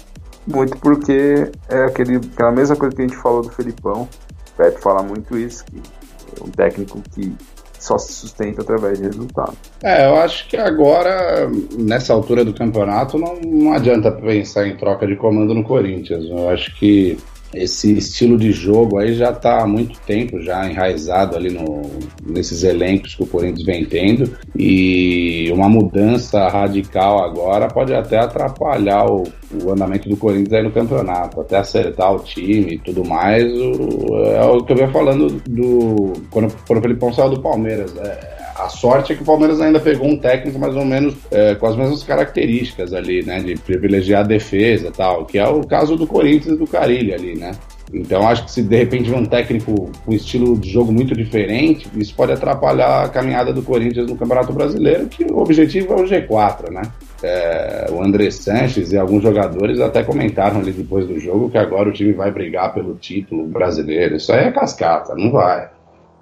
[0.45, 4.03] muito porque é aquele, aquela mesma coisa que a gente falou do Felipão.
[4.03, 7.35] O Pepe fala muito isso, que é um técnico que
[7.79, 9.55] só se sustenta através de resultados.
[9.81, 15.05] É, eu acho que agora, nessa altura do campeonato, não, não adianta pensar em troca
[15.05, 16.25] de comando no Corinthians.
[16.25, 17.17] Eu acho que
[17.53, 21.81] esse estilo de jogo aí já está há muito tempo já enraizado ali no,
[22.25, 29.05] nesses elencos que o Corinthians vem tendo e uma mudança radical agora pode até atrapalhar
[29.05, 29.23] o,
[29.63, 33.43] o andamento do Corinthians aí no campeonato, até acertar o time e tudo mais.
[33.43, 37.95] O, é o que eu venho falando do quando, quando o Felipão saiu do Palmeiras.
[37.97, 41.55] É, a sorte é que o Palmeiras ainda pegou um técnico mais ou menos é,
[41.55, 43.39] com as mesmas características ali, né?
[43.39, 47.13] De privilegiar a defesa e tal, que é o caso do Corinthians e do Carilli
[47.13, 47.51] ali, né?
[47.93, 51.15] Então acho que se de repente vem um técnico com um estilo de jogo muito
[51.15, 55.95] diferente, isso pode atrapalhar a caminhada do Corinthians no Campeonato Brasileiro, que o objetivo é
[55.97, 56.81] o G4, né?
[57.21, 61.87] É, o André Sanches e alguns jogadores até comentaram ali depois do jogo que agora
[61.87, 64.15] o time vai brigar pelo título brasileiro.
[64.15, 65.69] Isso aí é cascata, não vai.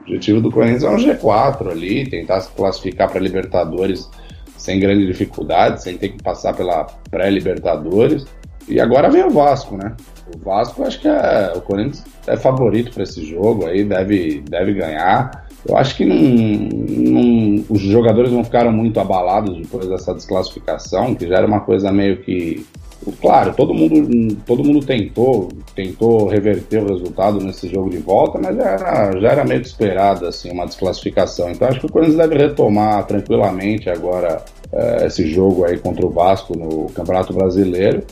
[0.01, 4.09] O objetivo do Corinthians é um G4 ali, tentar se classificar para Libertadores
[4.57, 8.25] sem grande dificuldade, sem ter que passar pela pré-Libertadores.
[8.67, 9.95] E agora vem o Vasco, né?
[10.35, 14.73] O Vasco, acho que é, o Corinthians é favorito para esse jogo aí, deve, deve
[14.73, 15.47] ganhar.
[15.67, 16.05] Eu acho que
[17.69, 22.17] os jogadores não ficaram muito abalados depois dessa desclassificação, que já era uma coisa meio
[22.17, 22.65] que
[23.19, 28.55] Claro, todo mundo, todo mundo tentou, tentou reverter o resultado nesse jogo de volta, mas
[28.55, 31.49] já era, já era meio esperado assim, uma desclassificação.
[31.49, 36.11] Então acho que o Corinthians deve retomar tranquilamente agora é, esse jogo aí contra o
[36.11, 38.03] Vasco no Campeonato Brasileiro.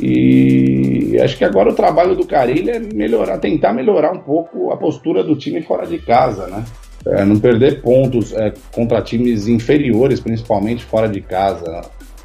[0.00, 4.76] E acho que agora o trabalho do Carilho é melhorar, tentar melhorar um pouco a
[4.76, 6.64] postura do time fora de casa, né?
[7.06, 11.82] É, não perder pontos é, contra times inferiores, principalmente fora de casa.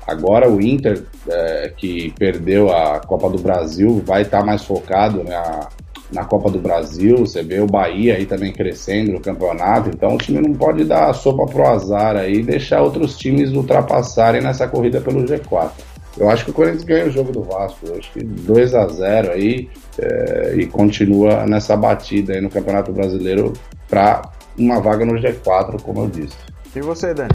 [0.08, 5.24] Agora o Inter, é, que perdeu a Copa do Brasil, vai estar tá mais focado
[5.24, 5.70] na,
[6.12, 7.18] na Copa do Brasil.
[7.18, 11.14] Você vê o Bahia aí também crescendo no campeonato, então o time não pode dar
[11.14, 15.72] sopa pro azar aí e deixar outros times ultrapassarem nessa corrida pelo G4.
[16.18, 18.88] Eu acho que o Corinthians ganha o jogo do Vasco, eu acho que 2 a
[18.88, 23.54] 0 aí é, e continua nessa batida aí no Campeonato Brasileiro
[23.90, 24.22] para
[24.58, 26.38] uma vaga no G4, como eu disse.
[26.76, 27.34] E você, Dani?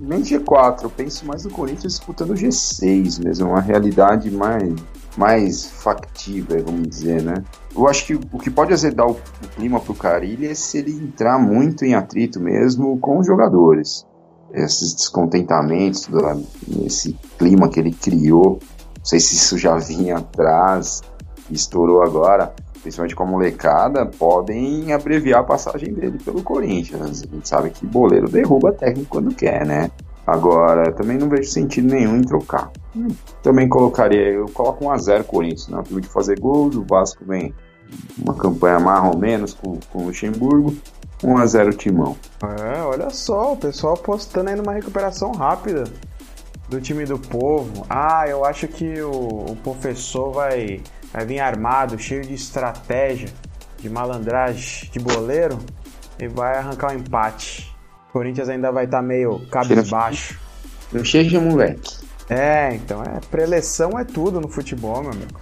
[0.00, 4.74] Nem G4, eu penso mais no Corinthians disputando o G6 mesmo, uma realidade mais,
[5.16, 7.44] mais factível, vamos dizer, né?
[7.74, 10.92] Eu acho que o que pode azedar o, o clima pro Carilli é se ele
[10.92, 14.06] entrar muito em atrito mesmo com os jogadores.
[14.52, 16.08] Esses descontentamentos,
[16.84, 18.58] esse clima que ele criou,
[18.98, 21.00] não sei se isso já vinha atrás,
[21.50, 27.22] estourou agora, principalmente com a molecada, podem abreviar a passagem dele pelo Corinthians.
[27.22, 29.90] A gente sabe que boleiro derruba técnico quando quer, né?
[30.26, 32.70] Agora, também não vejo sentido nenhum em trocar.
[32.94, 33.08] Hum.
[33.42, 35.78] Também colocaria, eu coloco 1x0 Corinthians, né?
[35.78, 37.54] O time de fazer gols, o Vasco vem
[38.20, 40.74] uma campanha mais ou menos com, com o Luxemburgo.
[41.22, 42.16] 1x0 Timão.
[42.42, 45.84] É, olha só, o pessoal apostando aí numa recuperação rápida
[46.68, 47.86] do time do povo.
[47.88, 49.10] Ah, eu acho que o,
[49.50, 50.80] o professor vai
[51.12, 53.28] vai vir armado, cheio de estratégia,
[53.78, 55.58] de malandragem, de boleiro
[56.18, 57.74] e vai arrancar o um empate.
[58.08, 60.38] O Corinthians ainda vai estar tá meio cabisbaixo.
[60.92, 62.02] Não cheio de moleque.
[62.28, 65.40] É, então é preleção é tudo no futebol, meu amigo.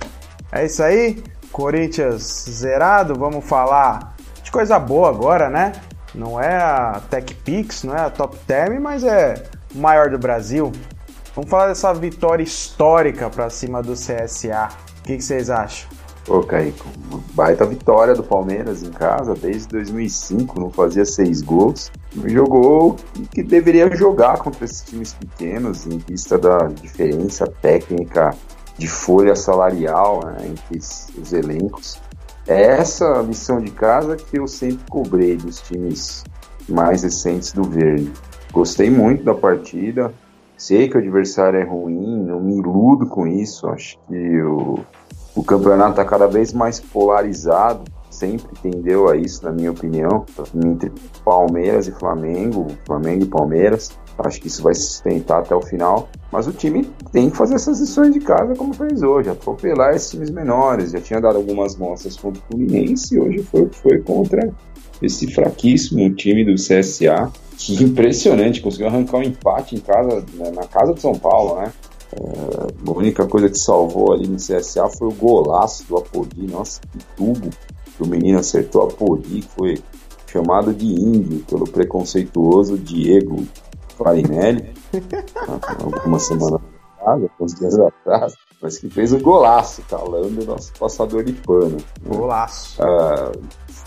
[0.50, 5.72] É isso aí, Corinthians zerado, vamos falar de coisa boa agora, né?
[6.14, 9.42] Não é a TechPix, não é a Top Term, mas é
[9.74, 10.72] o maior do Brasil.
[11.34, 14.68] Vamos falar dessa vitória histórica para cima do CSA.
[15.01, 15.88] O que, vocês acham?
[16.28, 21.90] Ô, uma baita vitória do Palmeiras em casa, desde 2005, não fazia seis gols.
[22.26, 22.96] Jogou
[23.32, 28.30] que deveria jogar contra esses times pequenos, em vista da diferença técnica
[28.78, 32.01] de folha salarial né, entre os elencos.
[32.46, 36.24] É essa lição de casa que eu sempre cobrei dos times
[36.68, 38.12] mais recentes do Verde.
[38.53, 40.12] Gostei muito da partida,
[40.61, 44.78] sei que o adversário é ruim, não me iludo com isso, acho que o
[45.34, 50.92] o campeonato está cada vez mais polarizado, sempre tendeu a isso, na minha opinião, entre
[51.24, 53.92] Palmeiras e Flamengo, Flamengo e Palmeiras.
[54.18, 56.08] Acho que isso vai se sustentar até o final.
[56.30, 60.11] Mas o time tem que fazer essas lições de casa como fez hoje, atropelar esses
[60.11, 60.90] times menores.
[60.90, 64.52] Já tinha dado algumas mostras contra o Fluminense e hoje foi, foi contra
[65.00, 67.30] esse fraquíssimo time do CSA.
[67.61, 71.72] Que impressionante, conseguiu arrancar um empate em casa, né, na casa de São Paulo, né?
[72.12, 76.46] É, a única coisa que salvou ali no CSA foi o golaço do Apodi.
[76.46, 77.50] Nossa, que tubo
[77.96, 79.78] que o menino acertou Apodi, que foi
[80.26, 83.46] chamado de índio pelo preconceituoso Diego
[83.98, 84.72] Farinelli,
[85.84, 86.61] alguma semana
[86.98, 91.76] atrás, alguns dias atrás, mas que fez um golaço, calando o nosso passador de pano.
[92.06, 92.80] Golaço.
[92.82, 93.38] Uh,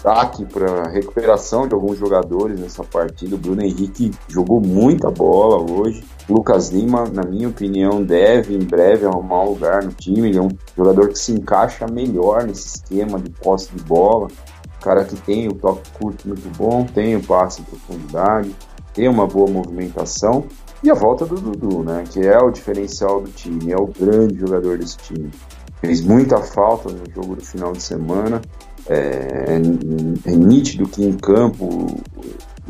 [0.04, 3.36] destaque para recuperação de alguns jogadores nessa partida.
[3.36, 6.04] O Bruno Henrique jogou muita bola hoje.
[6.30, 10.28] Lucas Lima, na minha opinião, deve em breve arrumar um lugar no time.
[10.28, 14.28] Ele é um jogador que se encaixa melhor nesse esquema de posse de bola.
[14.82, 18.54] Cara que tem o toque curto muito bom, tem o passe em profundidade,
[18.94, 20.44] tem uma boa movimentação.
[20.84, 22.04] E a volta do Dudu, né?
[22.10, 25.32] Que é o diferencial do time, é o grande jogador desse time.
[25.80, 28.42] Fez muita falta no jogo do final de semana.
[28.88, 31.88] É, é, é nítido que em campo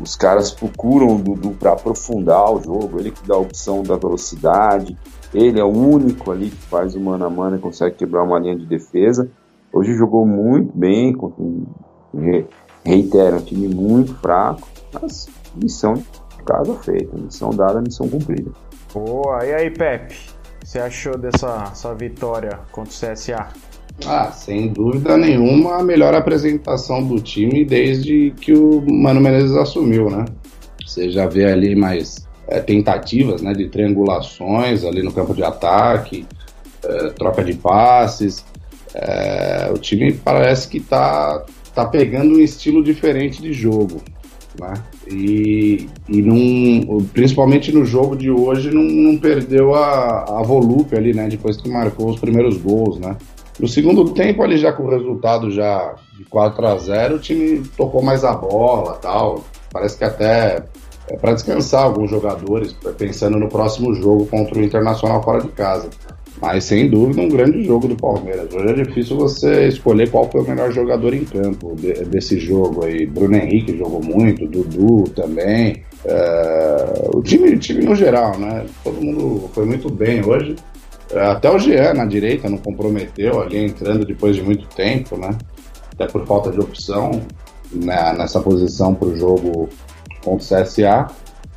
[0.00, 3.96] os caras procuram o Dudu para aprofundar o jogo, ele que dá a opção da
[3.96, 4.96] velocidade,
[5.32, 8.38] ele é o único ali que faz o mano a mano e consegue quebrar uma
[8.38, 9.28] linha de defesa.
[9.72, 11.16] Hoje jogou muito bem,
[12.84, 16.04] reitero, um time muito fraco, mas missão de
[16.44, 18.52] casa feita, missão dada, missão cumprida.
[18.92, 20.16] Boa, e aí Pepe,
[20.62, 23.48] você achou dessa vitória contra o CSA?
[24.04, 30.10] Ah, sem dúvida nenhuma, a melhor apresentação do time desde que o Mano Menezes assumiu,
[30.10, 30.24] né?
[30.84, 36.26] Você já vê ali mais é, tentativas né, de triangulações ali no campo de ataque,
[36.82, 38.44] é, troca de passes.
[38.94, 44.02] É, o time parece que está tá pegando um estilo diferente de jogo.
[44.60, 44.74] Né?
[45.10, 51.28] E, e num, principalmente no jogo de hoje não, não perdeu a, a ali, né?
[51.28, 53.16] Depois que marcou os primeiros gols, né?
[53.58, 57.62] No segundo tempo, ali já com o resultado já de 4 a 0 o time
[57.76, 59.44] tocou mais a bola tal.
[59.72, 60.64] Parece que até
[61.08, 65.90] é para descansar alguns jogadores, pensando no próximo jogo contra o Internacional fora de casa.
[66.40, 68.52] Mas sem dúvida um grande jogo do Palmeiras.
[68.52, 72.84] Hoje é difícil você escolher qual foi o melhor jogador em campo de, desse jogo
[72.84, 73.06] aí.
[73.06, 75.82] Bruno Henrique jogou muito, Dudu também.
[76.04, 78.66] É, o, time, o time no geral, né?
[78.82, 80.56] Todo mundo foi muito bem hoje.
[81.12, 85.36] Até o Jean na direita não comprometeu ali entrando depois de muito tempo, né?
[85.92, 87.22] Até por falta de opção
[87.72, 89.68] né, nessa posição para o jogo
[90.24, 91.06] contra o CSA.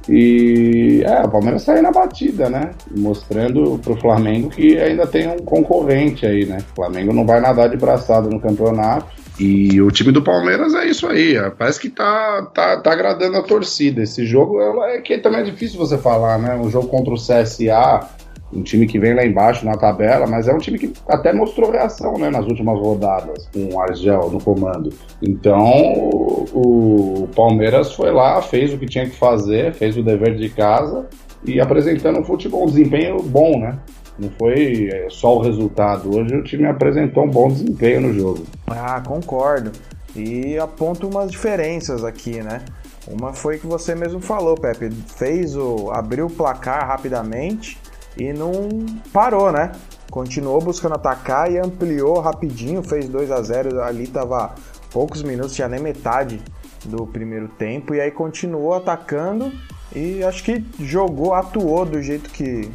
[0.10, 2.72] E é, o Palmeiras saiu na batida, né?
[2.96, 6.60] Mostrando para o Flamengo que ainda tem um concorrente aí, né?
[6.72, 9.08] O Flamengo não vai nadar de braçada no campeonato.
[9.40, 11.36] E o time do Palmeiras é isso aí.
[11.58, 14.02] Parece que tá, tá, tá agradando a torcida.
[14.02, 16.56] Esse jogo é, é que também é difícil você falar, né?
[16.56, 18.08] Um jogo contra o CSA
[18.52, 21.72] um time que vem lá embaixo na tabela, mas é um time que até mostrou
[21.72, 24.92] reação né, nas últimas rodadas, com o Argel no comando.
[25.22, 26.10] Então
[26.54, 31.06] o, Palmeiras foi lá, fez o que tinha que fazer, fez o dever de casa
[31.46, 33.78] e apresentando um futebol, um desempenho bom, né?
[34.18, 36.18] Não foi é, só o resultado.
[36.18, 38.44] Hoje o time apresentou um bom desempenho no jogo.
[38.66, 39.72] Ah, concordo.
[40.16, 42.62] E aponto umas diferenças aqui, né?
[43.08, 44.90] Uma foi que você mesmo falou, Pepe.
[45.16, 45.92] Fez o.
[45.92, 47.78] abriu o placar rapidamente
[48.20, 48.70] e não
[49.12, 49.72] parou, né?
[50.10, 54.56] Continuou buscando atacar e ampliou rapidinho, fez 2 a 0 ali tava
[54.92, 56.42] poucos minutos, tinha nem metade
[56.86, 59.52] do primeiro tempo e aí continuou atacando
[59.96, 62.72] e acho que jogou, atuou do jeito que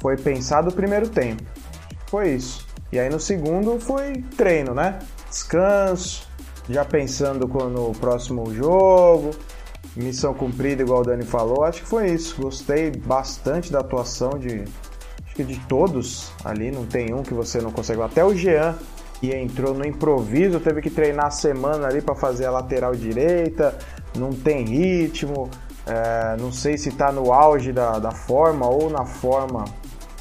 [0.00, 1.42] foi pensado o primeiro tempo.
[2.06, 2.66] Foi isso.
[2.92, 5.00] E aí no segundo foi treino, né?
[5.28, 6.28] Descanso,
[6.68, 9.30] já pensando no próximo jogo,
[9.94, 11.64] missão cumprida, igual o Dani falou.
[11.64, 12.40] Acho que foi isso.
[12.40, 14.64] Gostei bastante da atuação de,
[15.34, 18.00] que de todos ali, não tem um que você não consegue.
[18.00, 18.74] Até o Jean,
[19.20, 23.76] que entrou no improviso, teve que treinar a semana ali para fazer a lateral direita,
[24.16, 25.50] não tem ritmo,
[25.86, 29.64] é, não sei se está no auge da, da forma ou na forma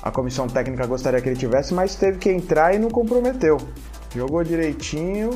[0.01, 3.57] a comissão técnica gostaria que ele tivesse, mas teve que entrar e não comprometeu.
[4.13, 5.31] Jogou direitinho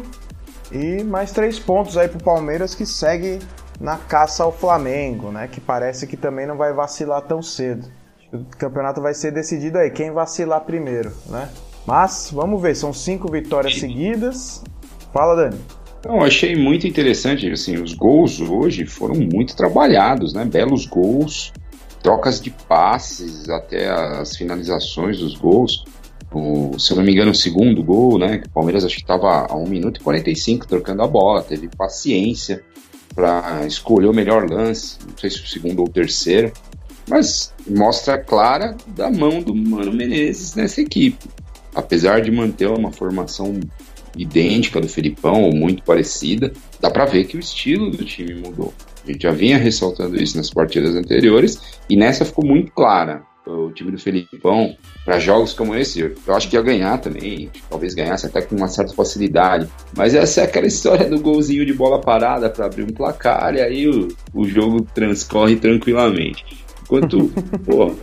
[0.72, 3.40] e mais três pontos aí pro Palmeiras que segue
[3.80, 5.48] na caça ao Flamengo, né?
[5.48, 7.88] Que parece que também não vai vacilar tão cedo.
[8.32, 11.50] O campeonato vai ser decidido aí, quem vacilar primeiro, né?
[11.88, 14.64] Mas vamos ver, são cinco vitórias seguidas.
[15.12, 15.60] Fala, Dani.
[16.06, 20.46] Eu achei muito interessante, assim, os gols hoje foram muito trabalhados, né?
[20.46, 21.52] Belos gols,
[22.02, 25.84] trocas de passes, até as finalizações dos gols.
[26.32, 28.38] O, se eu não me engano, o segundo gol, né?
[28.38, 31.68] Que o Palmeiras acho que estava a 1 minuto e 45 trocando a bola, teve
[31.68, 32.64] paciência
[33.14, 36.54] para escolher o melhor lance, não sei se o segundo ou o terceiro,
[37.08, 41.28] mas mostra clara da mão do Mano Menezes nessa equipe.
[41.74, 43.60] Apesar de manter uma formação
[44.16, 48.74] idêntica do Felipão, ou muito parecida, dá para ver que o estilo do time mudou.
[49.04, 53.24] A gente já vinha ressaltando isso nas partidas anteriores e nessa ficou muito clara.
[53.50, 57.96] O time do Felipão, para jogos como esse, eu acho que ia ganhar também, talvez
[57.96, 59.68] ganhasse até com uma certa facilidade.
[59.96, 63.62] Mas essa é aquela história do golzinho de bola parada para abrir um placar e
[63.62, 66.46] aí o, o jogo transcorre tranquilamente.
[66.84, 67.32] Enquanto,
[67.66, 67.96] pô,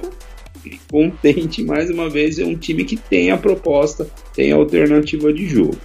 [0.90, 5.47] contente mais uma vez é um time que tem a proposta, tem a alternativa de
[5.49, 5.76] jogo.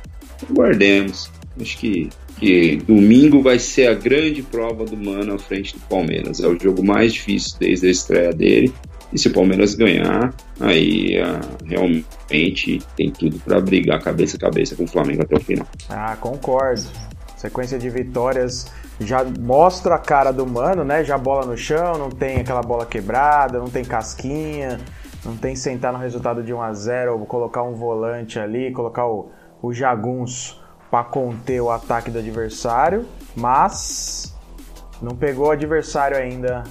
[0.51, 1.29] Guardemos.
[1.59, 2.09] Acho que
[2.41, 6.39] que domingo vai ser a grande prova do Mano à frente do Palmeiras.
[6.39, 8.73] É o jogo mais difícil desde a estreia dele.
[9.13, 14.75] E se o Palmeiras ganhar, aí ah, realmente tem tudo para brigar cabeça a cabeça
[14.75, 15.67] com o Flamengo até o final.
[15.89, 16.83] Ah, concordo.
[17.35, 21.03] Sequência de vitórias já mostra a cara do Mano, né?
[21.03, 24.79] Já bola no chão, não tem aquela bola quebrada, não tem casquinha,
[25.25, 29.07] não tem sentar no resultado de 1 a 0 ou colocar um volante ali, colocar
[29.07, 29.31] o,
[29.61, 33.05] o jagunço para conter o ataque do adversário,
[33.35, 34.35] mas
[35.01, 36.63] não pegou o adversário ainda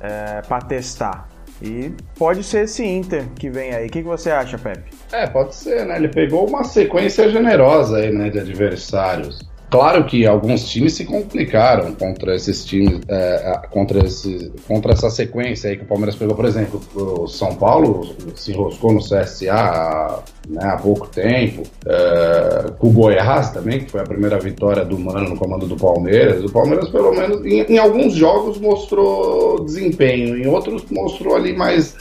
[0.00, 1.35] é, para testar.
[1.62, 3.86] E pode ser esse Inter que vem aí.
[3.86, 4.90] O que, que você acha, Pepe?
[5.12, 5.96] É, pode ser, né?
[5.96, 9.40] Ele pegou uma sequência generosa aí, né, de adversários.
[9.76, 15.68] Claro que alguns times se complicaram contra esses times, é, contra, esse, contra essa sequência
[15.68, 20.64] aí que o Palmeiras pegou, por exemplo, o São Paulo se enroscou no CSA né,
[20.64, 25.28] há pouco tempo, é, com o Goiás também, que foi a primeira vitória do Mano
[25.28, 26.42] no comando do Palmeiras.
[26.42, 31.94] O Palmeiras, pelo menos, em, em alguns jogos mostrou desempenho, em outros mostrou ali mais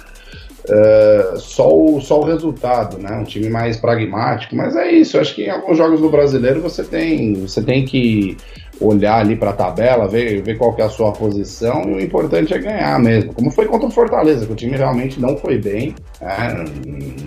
[0.68, 3.16] Uh, só, o, só o resultado, né?
[3.16, 5.18] Um time mais pragmático, mas é isso.
[5.18, 8.36] Eu acho que em alguns jogos do brasileiro você tem, você tem que
[8.80, 12.01] olhar ali para a tabela, ver, ver qual que é a sua posição e o
[12.01, 13.34] importante é ganhar mesmo.
[13.34, 16.66] Como foi contra o Fortaleza, que o time realmente não foi bem, né?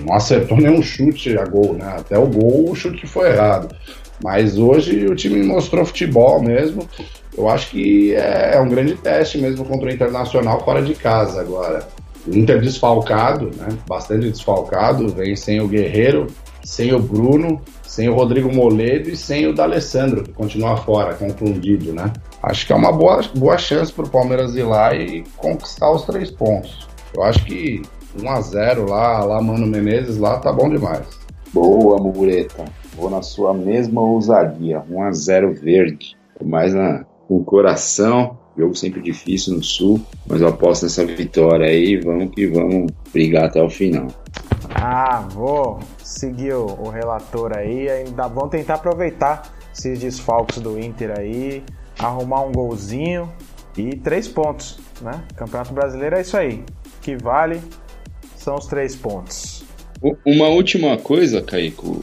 [0.04, 1.96] não acertou nenhum chute a gol, né?
[1.98, 3.74] Até o gol o chute foi errado.
[4.22, 6.88] Mas hoje o time mostrou futebol mesmo.
[7.36, 11.40] Eu acho que é, é um grande teste mesmo contra o Internacional fora de casa
[11.40, 11.86] agora.
[12.36, 13.68] Inter desfalcado, né?
[13.86, 16.26] Bastante desfalcado, vem sem o Guerreiro,
[16.62, 21.92] sem o Bruno, sem o Rodrigo Moledo e sem o D'Alessandro, que continua fora, confundido,
[21.92, 22.12] né?
[22.42, 26.04] Acho que é uma boa, boa chance para o Palmeiras ir lá e conquistar os
[26.04, 26.86] três pontos.
[27.14, 27.82] Eu acho que
[28.22, 31.06] 1 a 0 lá, lá Mano Menezes, lá tá bom demais.
[31.52, 32.64] Boa, Mureta.
[32.94, 34.82] Vou na sua mesma ousadia.
[34.90, 36.16] 1 a 0 verde.
[36.44, 41.68] Mais na, com o coração Jogo sempre difícil no Sul, mas eu aposto nessa vitória
[41.68, 41.96] aí.
[42.00, 44.08] Vamos que vamos brigar até o final.
[44.74, 47.88] Ah, vou seguir o, o relator aí.
[47.88, 51.62] Ainda vamos tentar aproveitar esses desfalques do Inter aí,
[52.00, 53.32] arrumar um golzinho
[53.76, 55.22] e três pontos, né?
[55.36, 56.64] Campeonato Brasileiro é isso aí.
[56.98, 57.60] O que vale
[58.34, 59.62] são os três pontos.
[60.26, 62.00] Uma última coisa, Caico.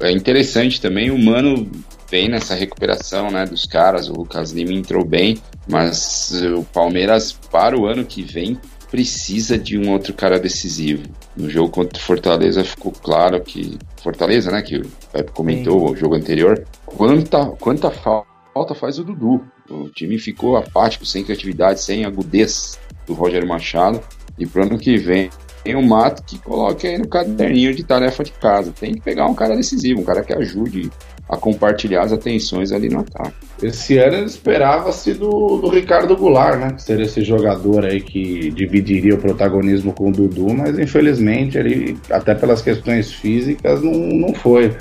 [0.00, 1.70] É interessante também, o Mano
[2.10, 5.38] vem nessa recuperação né, dos caras, o Lucas Lima entrou bem,
[5.68, 8.58] mas o Palmeiras para o ano que vem
[8.90, 11.02] precisa de um outro cara decisivo.
[11.36, 15.92] No jogo contra o Fortaleza ficou claro que Fortaleza, né, que o Pepe comentou Sim.
[15.92, 19.44] o jogo anterior, quanta quanta falta faz o Dudu.
[19.70, 24.00] O time ficou apático, sem criatividade, sem agudez do Roger Machado.
[24.38, 25.30] E pro ano que vem
[25.62, 28.72] tem o Mato que coloque aí no caderninho de tarefa de casa.
[28.72, 30.90] Tem que pegar um cara decisivo, um cara que ajude
[31.28, 33.34] a compartilhar as atenções ali no ataque.
[33.62, 36.74] Esse ano esperava-se do, do Ricardo Goulart, né?
[36.78, 42.34] Ser esse jogador aí que dividiria o protagonismo com o Dudu, mas infelizmente ele, até
[42.34, 44.74] pelas questões físicas, não, não foi.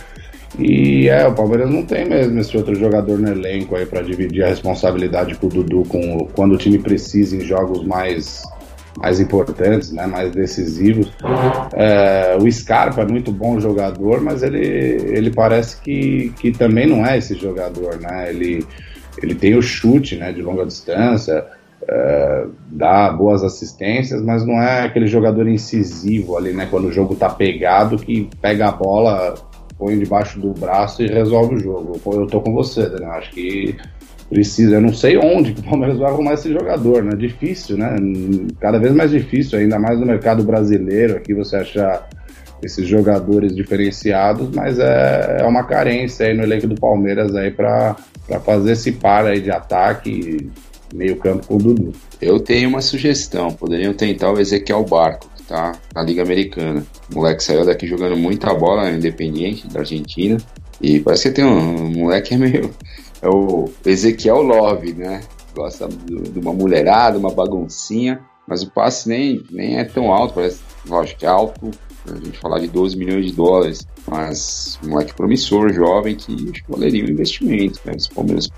[0.57, 4.43] E é, o Palmeiras não tem mesmo esse outro jogador no elenco aí para dividir
[4.43, 8.43] a responsabilidade com o Dudu com, quando o time precisa em jogos mais
[8.97, 11.11] mais importantes, né, mais decisivos.
[11.73, 17.05] É, o Scarpa é muito bom jogador, mas ele, ele parece que, que também não
[17.05, 18.29] é esse jogador, né?
[18.29, 18.65] Ele,
[19.21, 21.45] ele tem o chute né, de longa distância,
[21.87, 26.67] é, dá boas assistências, mas não é aquele jogador incisivo ali, né?
[26.69, 29.35] Quando o jogo tá pegado, que pega a bola,
[29.77, 32.01] põe debaixo do braço e resolve o jogo.
[32.03, 33.11] Eu tô com você, Daniel.
[33.11, 33.75] Acho que
[34.29, 34.75] precisa.
[34.75, 37.15] Eu não sei onde que o Palmeiras vai arrumar esse jogador, né?
[37.15, 37.95] Difícil, né?
[38.59, 41.17] Cada vez mais difícil, ainda mais no mercado brasileiro.
[41.17, 42.07] Aqui você achar
[42.63, 47.95] esses jogadores diferenciados, mas é, é uma carência aí no elenco do Palmeiras aí para
[48.43, 50.49] fazer esse par aí de ataque
[50.93, 51.93] meio campo com o Dudu.
[52.21, 56.83] Eu tenho uma sugestão, poderiam tentar o Ezequiel Barco, que tá na Liga Americana.
[57.11, 60.37] O moleque saiu daqui jogando muita bola independente da Argentina.
[60.81, 62.71] E parece que tem um, um moleque meio
[63.21, 65.21] é o Ezequiel Love, né?
[65.55, 70.59] Gosta de uma mulherada, uma baguncinha, mas o passe nem, nem é tão alto, parece,
[70.87, 71.71] lógico que é alto,
[72.09, 76.63] a gente falar de 12 milhões de dólares, mas um moleque promissor, jovem, que acho
[76.63, 77.93] que valeria um investimento, né?
[77.97, 78.49] Se o Palmeiras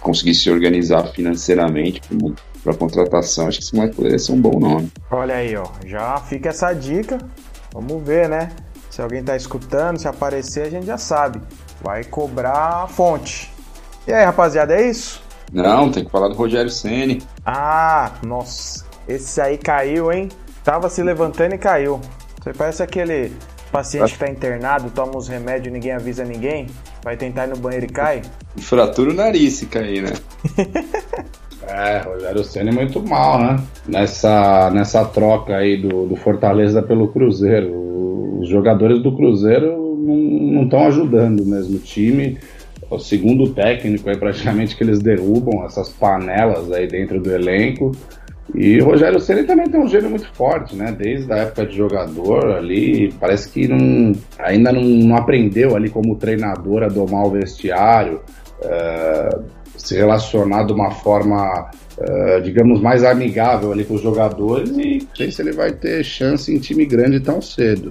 [0.00, 2.00] conseguisse se organizar financeiramente
[2.64, 4.90] para contratação, acho que esse moleque poderia ser um bom nome.
[5.10, 7.18] Olha aí, ó, já fica essa dica,
[7.72, 8.50] vamos ver, né?
[8.90, 11.40] Se alguém tá escutando, se aparecer, a gente já sabe.
[11.82, 13.55] Vai cobrar a fonte.
[14.06, 15.20] E aí, rapaziada, é isso?
[15.52, 17.22] Não, tem que falar do Rogério Ceni.
[17.44, 18.84] Ah, nossa.
[19.08, 20.28] Esse aí caiu, hein?
[20.62, 22.00] Tava se levantando e caiu.
[22.40, 23.32] Você parece aquele
[23.72, 26.66] paciente que tá internado, toma os remédios e ninguém avisa ninguém,
[27.02, 28.22] vai tentar ir no banheiro e cai.
[28.58, 30.12] Fratura o nariz se cair, né?
[31.66, 33.56] é, Rogério Senna é muito mal, né?
[33.88, 38.38] Nessa, nessa troca aí do, do Fortaleza pelo Cruzeiro.
[38.40, 42.38] Os jogadores do Cruzeiro não estão ajudando mesmo o time
[42.90, 47.92] o segundo técnico aí praticamente que eles derrubam essas panelas aí dentro do elenco.
[48.54, 50.94] E o Rogério Ceni também tem um gênio muito forte, né?
[50.96, 56.14] Desde a época de jogador ali, parece que não, ainda não, não aprendeu ali como
[56.14, 58.20] treinador a domar o vestiário,
[58.62, 59.44] uh,
[59.76, 65.16] se relacionar de uma forma, uh, digamos, mais amigável ali com os jogadores e não
[65.16, 67.90] sei se ele vai ter chance em time grande tão cedo.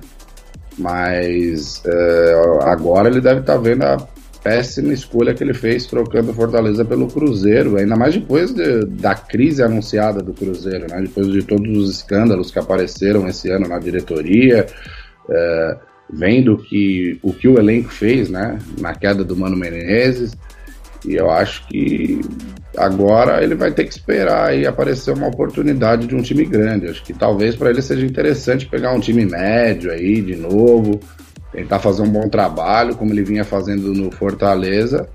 [0.78, 3.98] Mas uh, agora ele deve estar tá vendo a
[4.46, 9.64] péssima escolha que ele fez trocando Fortaleza pelo Cruzeiro, ainda mais depois de, da crise
[9.64, 11.02] anunciada do Cruzeiro, né?
[11.02, 14.68] depois de todos os escândalos que apareceram esse ano na diretoria,
[15.28, 15.78] é,
[16.14, 18.60] vendo que, o que o elenco fez né?
[18.80, 20.38] na queda do Mano Menezes,
[21.04, 22.22] e eu acho que
[22.78, 26.88] agora ele vai ter que esperar e aparecer uma oportunidade de um time grande.
[26.88, 31.00] Acho que talvez para ele seja interessante pegar um time médio aí de novo,
[31.56, 35.08] tentar fazer um bom trabalho, como ele vinha fazendo no Fortaleza,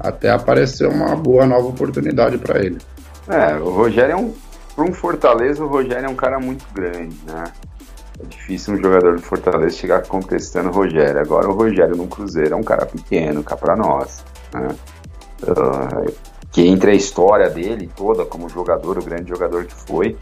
[0.00, 2.78] até aparecer uma boa nova oportunidade para ele.
[3.28, 4.32] É, o Rogério é um.
[4.74, 7.44] Para um Fortaleza, o Rogério é um cara muito grande, né?
[8.18, 11.20] É difícil um jogador do Fortaleza chegar contestando o Rogério.
[11.20, 14.24] Agora, o Rogério no Cruzeiro é um cara pequeno, cá para nós.
[14.54, 14.68] Né?
[15.42, 16.12] Uh,
[16.50, 20.16] que entre a história dele toda como jogador, o grande jogador que foi,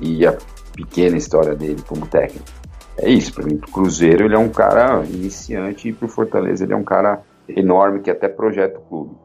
[0.00, 0.36] e a
[0.74, 2.53] pequena história dele como técnico
[2.98, 6.72] é isso, para mim, pro Cruzeiro ele é um cara iniciante e pro Fortaleza ele
[6.72, 9.16] é um cara enorme que até projeta o clube.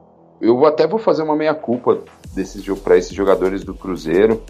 [0.41, 1.99] Eu até vou fazer uma meia-culpa
[2.83, 4.41] para esses jogadores do Cruzeiro.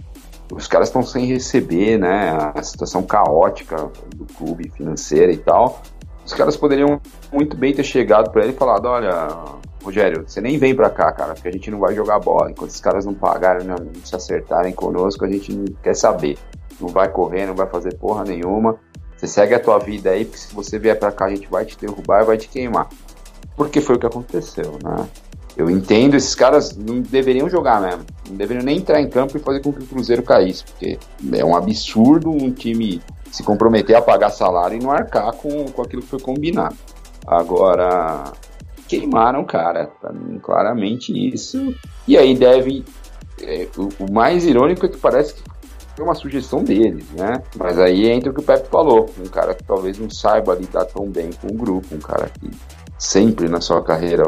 [0.51, 2.31] Os caras estão sem receber, né?
[2.55, 5.81] A situação caótica do clube financeira e tal.
[6.25, 7.01] Os caras poderiam
[7.31, 9.27] muito bem ter chegado para ele e falado: Olha,
[9.83, 12.51] Rogério, você nem vem para cá, cara, porque a gente não vai jogar bola.
[12.51, 16.37] Enquanto os caras não pagarem, não se acertarem conosco, a gente não quer saber.
[16.79, 18.77] Não vai correr, não vai fazer porra nenhuma.
[19.19, 21.65] Você segue a tua vida aí, porque se você vier para cá, a gente vai
[21.65, 22.87] te derrubar e vai te queimar.
[23.57, 25.09] Porque foi o que aconteceu, né?
[25.57, 28.05] Eu entendo, esses caras não deveriam jogar mesmo.
[28.29, 30.63] Não deveriam nem entrar em campo e fazer com que o Cruzeiro caísse.
[30.63, 30.97] Porque
[31.33, 35.81] é um absurdo um time se comprometer a pagar salário e não arcar com, com
[35.81, 36.77] aquilo que foi combinado.
[37.27, 38.31] Agora,
[38.87, 41.75] queimaram cara, mim, claramente isso.
[42.07, 42.85] E aí deve.
[43.41, 45.43] É, o, o mais irônico é que parece que
[45.99, 47.41] foi uma sugestão deles, né?
[47.57, 50.85] Mas aí entra o que o Pepe falou, um cara que talvez não saiba lidar
[50.85, 52.49] tão bem com o grupo, um cara que
[52.97, 54.23] sempre na sua carreira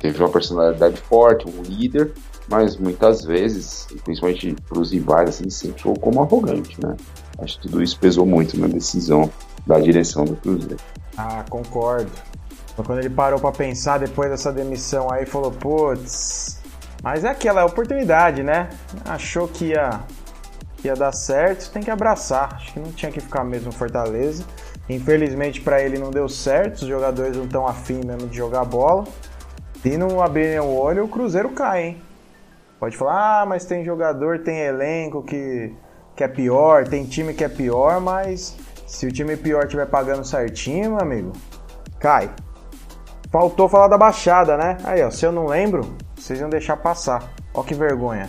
[0.00, 2.12] teve uma personalidade forte, um líder,
[2.48, 6.96] mas muitas vezes, principalmente para os rivais, assim, sempre foi como arrogante, né?
[7.38, 9.30] Acho que tudo isso pesou muito na decisão
[9.66, 10.78] da direção do Cruzeiro.
[11.16, 12.10] Ah, concordo.
[12.74, 16.58] Quando ele parou para pensar depois dessa demissão aí, falou, putz,
[17.02, 18.70] mas é aquela oportunidade, né?
[19.04, 20.00] Achou que ia
[20.86, 22.54] ia dar certo, tem que abraçar.
[22.54, 24.44] Acho que não tinha que ficar mesmo Fortaleza.
[24.88, 29.04] Infelizmente para ele não deu certo, os jogadores não estão afim mesmo de jogar bola.
[29.84, 32.02] E não abrirem o olho, o Cruzeiro cai, hein?
[32.78, 35.74] Pode falar, ah, mas tem jogador, tem elenco que
[36.20, 38.54] que é pior, tem time que é pior, mas
[38.86, 41.32] se o time pior estiver pagando certinho, meu amigo,
[41.98, 42.30] cai.
[43.30, 44.76] Faltou falar da baixada, né?
[44.84, 47.32] Aí, ó, se eu não lembro, vocês iam deixar passar.
[47.54, 48.28] Ó que vergonha.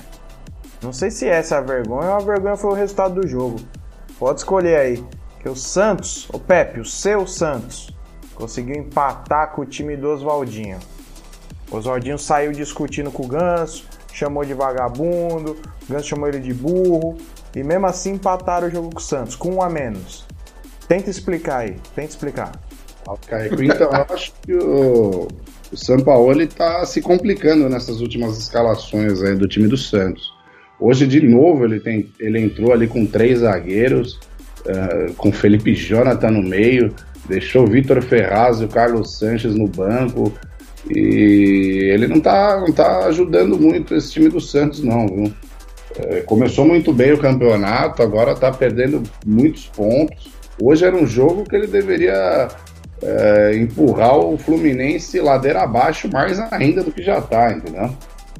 [0.81, 3.57] Não sei se essa é a vergonha ou a vergonha foi o resultado do jogo.
[4.17, 5.03] Pode escolher aí.
[5.39, 7.89] Que o Santos, o Pepe, o seu Santos,
[8.35, 10.79] conseguiu empatar com o time do Oswaldinho.
[11.71, 15.57] O Oswaldinho saiu discutindo com o Ganso, chamou de vagabundo,
[15.87, 17.17] o Ganso chamou ele de burro,
[17.55, 20.25] e mesmo assim empataram o jogo com o Santos, com um a menos.
[20.87, 22.51] Tenta explicar aí, tenta explicar.
[23.75, 25.27] Então eu acho que o,
[25.71, 30.31] o São Paulo está se complicando nessas últimas escalações aí do time do Santos.
[30.81, 34.19] Hoje, de novo, ele, tem, ele entrou ali com três zagueiros,
[34.65, 36.91] uh, com Felipe Jonathan no meio,
[37.29, 40.33] deixou Vitor Ferraz e o Carlos Sanches no banco.
[40.89, 45.31] E ele não está não tá ajudando muito esse time do Santos, não, viu?
[45.99, 50.31] É, começou muito bem o campeonato, agora está perdendo muitos pontos.
[50.59, 52.47] Hoje era um jogo que ele deveria
[53.03, 57.91] é, empurrar o Fluminense ladeira abaixo mais ainda do que já está, entendeu?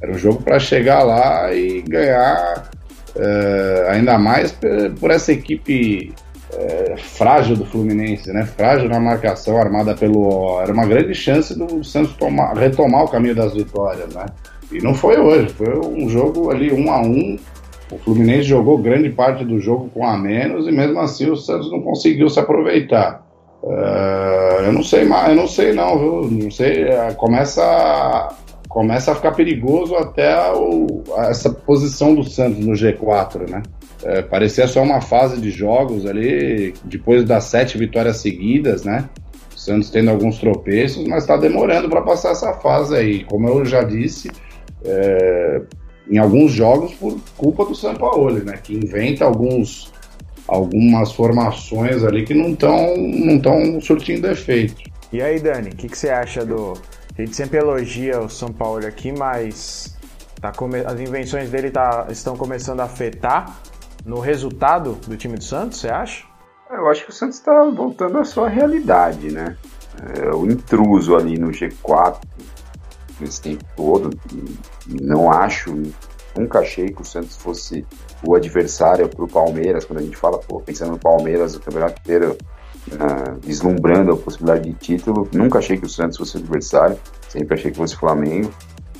[0.02, 2.70] Era um jogo para chegar lá e ganhar,
[3.16, 4.52] é, ainda mais
[4.98, 6.12] por essa equipe
[6.54, 8.44] é, frágil do Fluminense, né?
[8.44, 10.60] Frágil na marcação armada pelo.
[10.60, 14.26] Era uma grande chance do Santos tomar, retomar o caminho das vitórias, né?
[14.70, 17.38] E não foi hoje, foi um jogo ali um a um.
[17.90, 21.70] O Fluminense jogou grande parte do jogo com a menos e mesmo assim o Santos
[21.70, 23.22] não conseguiu se aproveitar.
[23.62, 26.30] Uh, eu não sei mais, eu não sei não, viu?
[26.30, 28.34] Não sei, uh, começa,
[28.72, 33.62] começa a ficar perigoso até o, essa posição do Santos no G4, né?
[34.02, 39.10] Uh, parecia só uma fase de jogos ali, depois das sete vitórias seguidas, né?
[39.54, 43.24] O Santos tendo alguns tropeços, mas está demorando para passar essa fase aí.
[43.24, 44.30] Como eu já disse,
[44.86, 45.60] é,
[46.10, 48.58] em alguns jogos por culpa do São Paulo, né?
[48.62, 49.92] Que inventa alguns
[50.48, 54.82] algumas formações ali que não estão não tão surtindo efeito.
[55.12, 56.72] E aí, Dani, o que, que, você acha do.
[57.16, 59.96] A gente sempre elogia o São Paulo aqui, mas
[60.40, 60.80] tá come...
[60.80, 62.06] as invenções dele tá...
[62.10, 63.60] estão começando a afetar
[64.04, 66.24] no resultado do time do Santos, você acha?
[66.70, 69.56] Eu acho que o Santos está voltando à sua realidade, né?
[70.16, 72.18] É, o intruso ali no G4
[73.20, 74.10] esse tempo todo.
[74.86, 75.74] Não acho,
[76.36, 77.86] nunca achei que o Santos fosse
[78.26, 79.84] o adversário para o Palmeiras.
[79.84, 82.36] Quando a gente fala, pô, pensando no Palmeiras, o campeonato inteiro
[82.88, 86.98] uh, vislumbrando a possibilidade de título, nunca achei que o Santos fosse adversário.
[87.28, 88.52] Sempre achei que fosse Flamengo.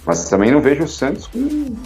[0.05, 1.77] Mas também não vejo o Santos com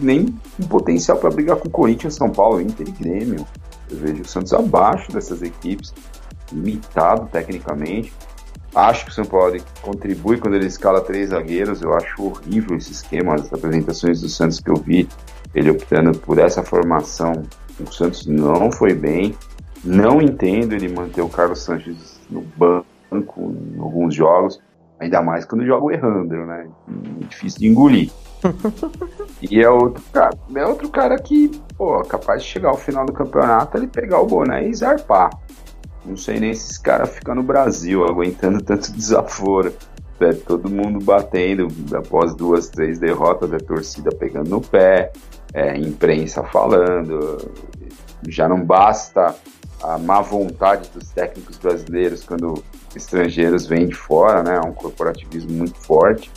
[0.00, 0.26] nem
[0.68, 3.46] potencial para brigar com o Corinthians, São Paulo, Inter e Grêmio.
[3.90, 5.92] Eu vejo o Santos abaixo dessas equipes,
[6.50, 8.12] limitado tecnicamente.
[8.74, 11.82] Acho que o São Paulo contribui quando ele escala três zagueiros.
[11.82, 13.34] Eu acho horrível esse esquema.
[13.34, 15.08] As apresentações do Santos que eu vi,
[15.54, 17.42] ele optando por essa formação.
[17.80, 19.34] O Santos não foi bem.
[19.84, 22.86] Não entendo ele manter o Carlos Sanches no banco
[23.40, 24.60] em alguns jogos.
[24.98, 26.68] Ainda mais quando joga errando, né?
[27.28, 28.10] Difícil de engolir.
[29.42, 33.12] e é outro cara, é outro cara que, pô, capaz de chegar ao final do
[33.12, 35.30] campeonato, ele pegar o boné e zarpar.
[36.04, 39.72] Não sei nem se esse cara fica no Brasil aguentando tanto desaforo.
[40.18, 45.12] É, todo mundo batendo após duas, três derrotas, a torcida pegando no pé,
[45.52, 47.36] é, imprensa falando.
[48.26, 49.34] Já não basta
[49.82, 52.62] a má vontade dos técnicos brasileiros quando
[52.94, 54.56] estrangeiros vêm de fora, né?
[54.56, 56.30] É um corporativismo muito forte.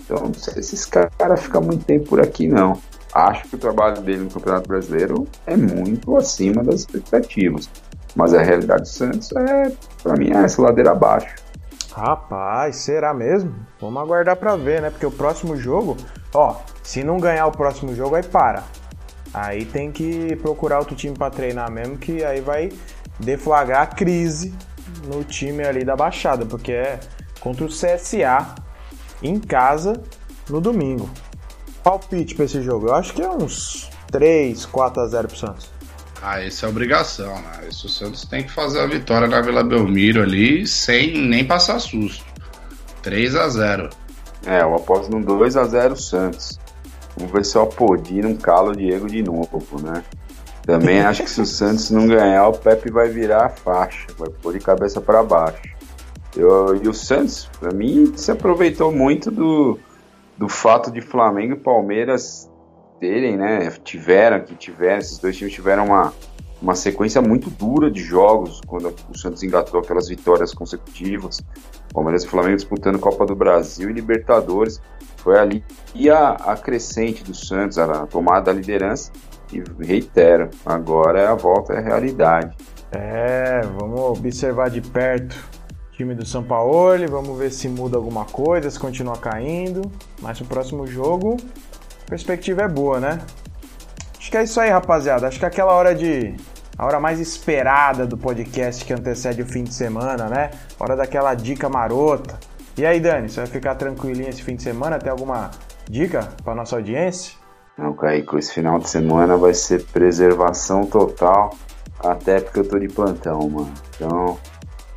[0.00, 2.80] Então, não sei se esse cara fica muito tempo por aqui, não.
[3.12, 7.68] Acho que o trabalho dele no Campeonato Brasileiro é muito acima das expectativas.
[8.14, 9.72] Mas a realidade do Santos é,
[10.02, 11.34] para mim, é essa ladeira abaixo.
[11.92, 13.54] Rapaz, será mesmo?
[13.80, 14.90] Vamos aguardar para ver, né?
[14.90, 15.96] Porque o próximo jogo,
[16.32, 18.62] ó, se não ganhar o próximo jogo, aí para.
[19.32, 22.70] Aí tem que procurar outro time para treinar mesmo, que aí vai
[23.18, 24.54] deflagrar a crise
[25.04, 27.00] no time ali da Baixada, porque é
[27.40, 28.54] contra o CSA
[29.22, 30.02] em casa
[30.48, 31.08] no domingo.
[31.82, 35.70] Palpite para esse jogo, eu acho que é uns 3, 4 a 0 pro Santos.
[36.20, 37.68] Ah, isso é obrigação, né?
[37.68, 41.78] Isso o Santos tem que fazer a vitória na Vila Belmiro ali sem nem passar
[41.78, 42.24] susto.
[43.02, 43.90] 3 a 0
[44.44, 46.58] É, eu aposto num 2 a 0 Santos.
[47.18, 50.04] Vamos ver se o Apodi não cala o Diego de novo, né?
[50.62, 54.28] Também acho que se o Santos não ganhar, o Pepe vai virar a faixa, vai
[54.28, 55.62] pôr de cabeça para baixo.
[56.36, 59.78] Eu, e o Santos, para mim, se aproveitou muito do,
[60.36, 62.48] do fato de Flamengo e Palmeiras
[63.00, 66.12] terem, né, tiveram, que tiveram, esses dois times tiveram uma,
[66.60, 71.40] uma sequência muito dura de jogos quando o Santos engatou aquelas vitórias consecutivas.
[71.92, 74.80] Palmeiras e Flamengo disputando Copa do Brasil e Libertadores.
[75.18, 75.64] Foi ali
[75.94, 79.12] e a, a crescente do Santos, a, a tomada da liderança.
[79.52, 82.56] E reitero, agora a volta é realidade.
[82.92, 85.36] É, vamos observar de perto
[85.88, 89.90] o time do São Paulo, vamos ver se muda alguma coisa, se continua caindo.
[90.20, 91.36] Mas o próximo jogo,
[92.06, 93.18] a perspectiva é boa, né?
[94.18, 95.26] Acho que é isso aí, rapaziada.
[95.26, 96.34] Acho que é aquela hora de.
[96.76, 100.50] A hora mais esperada do podcast que antecede o fim de semana, né?
[100.78, 102.38] Hora daquela dica marota.
[102.78, 105.00] E aí, Dani, você vai ficar tranquilinho esse fim de semana?
[105.00, 105.50] Tem alguma
[105.90, 107.34] dica para nossa audiência?
[107.76, 111.56] Não, Kaique, esse final de semana vai ser preservação total,
[111.98, 113.74] até porque eu tô de plantão, mano.
[113.96, 114.38] Então,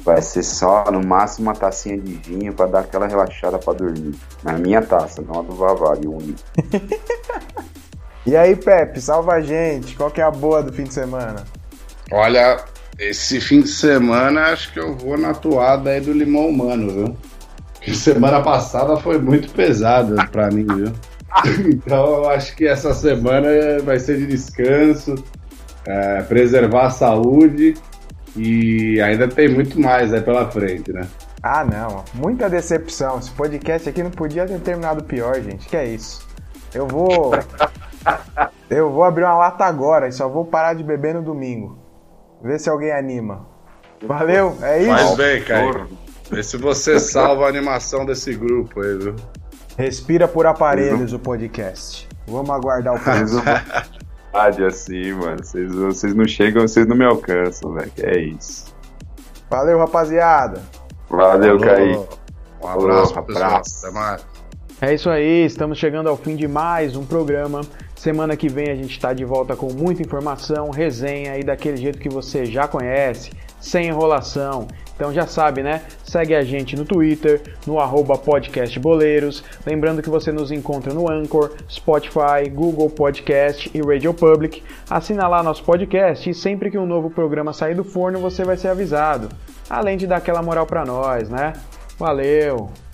[0.05, 4.13] vai ser só no máximo uma tacinha de vinho para dar aquela relaxada para dormir.
[4.43, 6.39] Na minha taça, não a do Vavari, único.
[8.27, 9.95] e aí, Pepe, salva a gente.
[9.95, 11.45] Qual que é a boa do fim de semana?
[12.11, 12.63] Olha,
[12.99, 17.30] esse fim de semana acho que eu vou na toada aí do limão humano, viu?
[17.95, 20.91] semana passada foi muito pesada para mim, viu?
[21.65, 23.47] Então eu acho que essa semana
[23.85, 25.15] vai ser de descanso,
[25.85, 27.73] é, preservar a saúde
[28.35, 31.07] e ainda tem muito mais aí pela frente, né?
[31.41, 33.17] Ah, não, muita decepção.
[33.17, 35.67] Esse podcast aqui não podia ter terminado pior, gente.
[35.67, 36.27] Que é isso?
[36.73, 37.31] Eu vou.
[38.69, 41.79] eu vou abrir uma lata agora e só vou parar de beber no domingo.
[42.43, 43.47] Ver se alguém anima.
[44.03, 44.89] Valeu, é isso?
[44.89, 45.87] Faz bem, Caio.
[46.31, 49.15] Vê se você salva a animação desse grupo aí, viu?
[49.77, 52.07] Respira por aparelhos o podcast.
[52.25, 53.41] Vamos aguardar o próximo.
[54.33, 55.43] Rádio assim, mano.
[55.43, 57.91] Vocês, vocês não chegam, vocês não me alcançam, velho.
[57.97, 58.73] É isso.
[59.49, 60.61] Valeu, rapaziada.
[61.09, 61.99] Valeu, Caí.
[62.63, 63.85] Um abraço, um abraço.
[63.85, 64.25] Até mais.
[64.79, 67.61] É isso aí, estamos chegando ao fim de mais um programa.
[67.93, 71.99] Semana que vem a gente está de volta com muita informação, resenha e daquele jeito
[71.99, 73.31] que você já conhece,
[73.61, 74.67] sem enrolação.
[74.93, 75.81] Então já sabe, né?
[76.03, 77.77] Segue a gente no Twitter, no
[78.19, 79.43] podcastboleiros.
[79.65, 84.61] Lembrando que você nos encontra no Anchor, Spotify, Google Podcast e Radio Public.
[84.89, 88.57] Assina lá nosso podcast e sempre que um novo programa sair do forno você vai
[88.57, 89.29] ser avisado.
[89.69, 91.53] Além de dar aquela moral para nós, né?
[91.97, 92.90] Valeu!